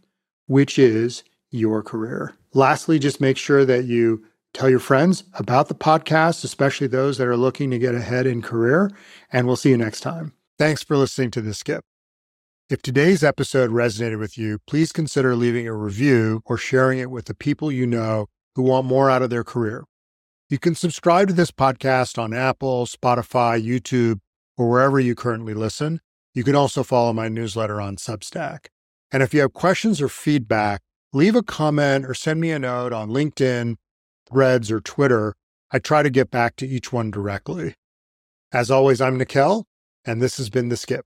which 0.48 0.78
is 0.78 1.22
your 1.50 1.82
career. 1.82 2.34
Lastly, 2.52 2.98
just 2.98 3.20
make 3.20 3.36
sure 3.36 3.64
that 3.64 3.84
you 3.84 4.24
tell 4.52 4.68
your 4.68 4.80
friends 4.80 5.24
about 5.34 5.68
the 5.68 5.74
podcast, 5.74 6.42
especially 6.42 6.86
those 6.86 7.18
that 7.18 7.28
are 7.28 7.36
looking 7.36 7.70
to 7.70 7.78
get 7.78 7.94
ahead 7.94 8.26
in 8.26 8.42
career. 8.42 8.90
And 9.30 9.46
we'll 9.46 9.56
see 9.56 9.70
you 9.70 9.76
next 9.76 10.00
time. 10.00 10.32
Thanks 10.58 10.82
for 10.82 10.96
listening 10.96 11.30
to 11.32 11.40
the 11.40 11.54
skip. 11.54 11.84
If 12.68 12.82
today's 12.82 13.22
episode 13.22 13.70
resonated 13.70 14.18
with 14.18 14.36
you, 14.36 14.58
please 14.66 14.92
consider 14.92 15.34
leaving 15.36 15.66
a 15.66 15.72
review 15.72 16.42
or 16.44 16.58
sharing 16.58 16.98
it 16.98 17.10
with 17.10 17.26
the 17.26 17.34
people 17.34 17.72
you 17.72 17.86
know 17.86 18.26
who 18.56 18.62
want 18.62 18.86
more 18.86 19.08
out 19.08 19.22
of 19.22 19.30
their 19.30 19.44
career. 19.44 19.84
You 20.50 20.58
can 20.58 20.74
subscribe 20.74 21.28
to 21.28 21.34
this 21.34 21.50
podcast 21.50 22.18
on 22.18 22.34
Apple, 22.34 22.86
Spotify, 22.86 23.62
YouTube, 23.64 24.20
or 24.56 24.68
wherever 24.68 24.98
you 24.98 25.14
currently 25.14 25.54
listen. 25.54 26.00
You 26.34 26.44
can 26.44 26.54
also 26.54 26.82
follow 26.82 27.12
my 27.12 27.28
newsletter 27.28 27.80
on 27.80 27.96
Substack. 27.96 28.66
And 29.10 29.22
if 29.22 29.32
you 29.32 29.40
have 29.40 29.52
questions 29.52 30.00
or 30.02 30.08
feedback, 30.08 30.82
leave 31.12 31.34
a 31.34 31.42
comment 31.42 32.04
or 32.04 32.14
send 32.14 32.40
me 32.40 32.50
a 32.50 32.58
note 32.58 32.92
on 32.92 33.08
LinkedIn, 33.08 33.76
Threads, 34.30 34.70
or 34.70 34.80
Twitter. 34.80 35.34
I 35.70 35.78
try 35.78 36.02
to 36.02 36.10
get 36.10 36.30
back 36.30 36.56
to 36.56 36.66
each 36.66 36.92
one 36.92 37.10
directly. 37.10 37.74
As 38.52 38.70
always, 38.70 39.00
I'm 39.00 39.18
Nikhil, 39.18 39.66
and 40.04 40.20
this 40.20 40.36
has 40.38 40.50
been 40.50 40.68
The 40.68 40.76
Skip. 40.76 41.04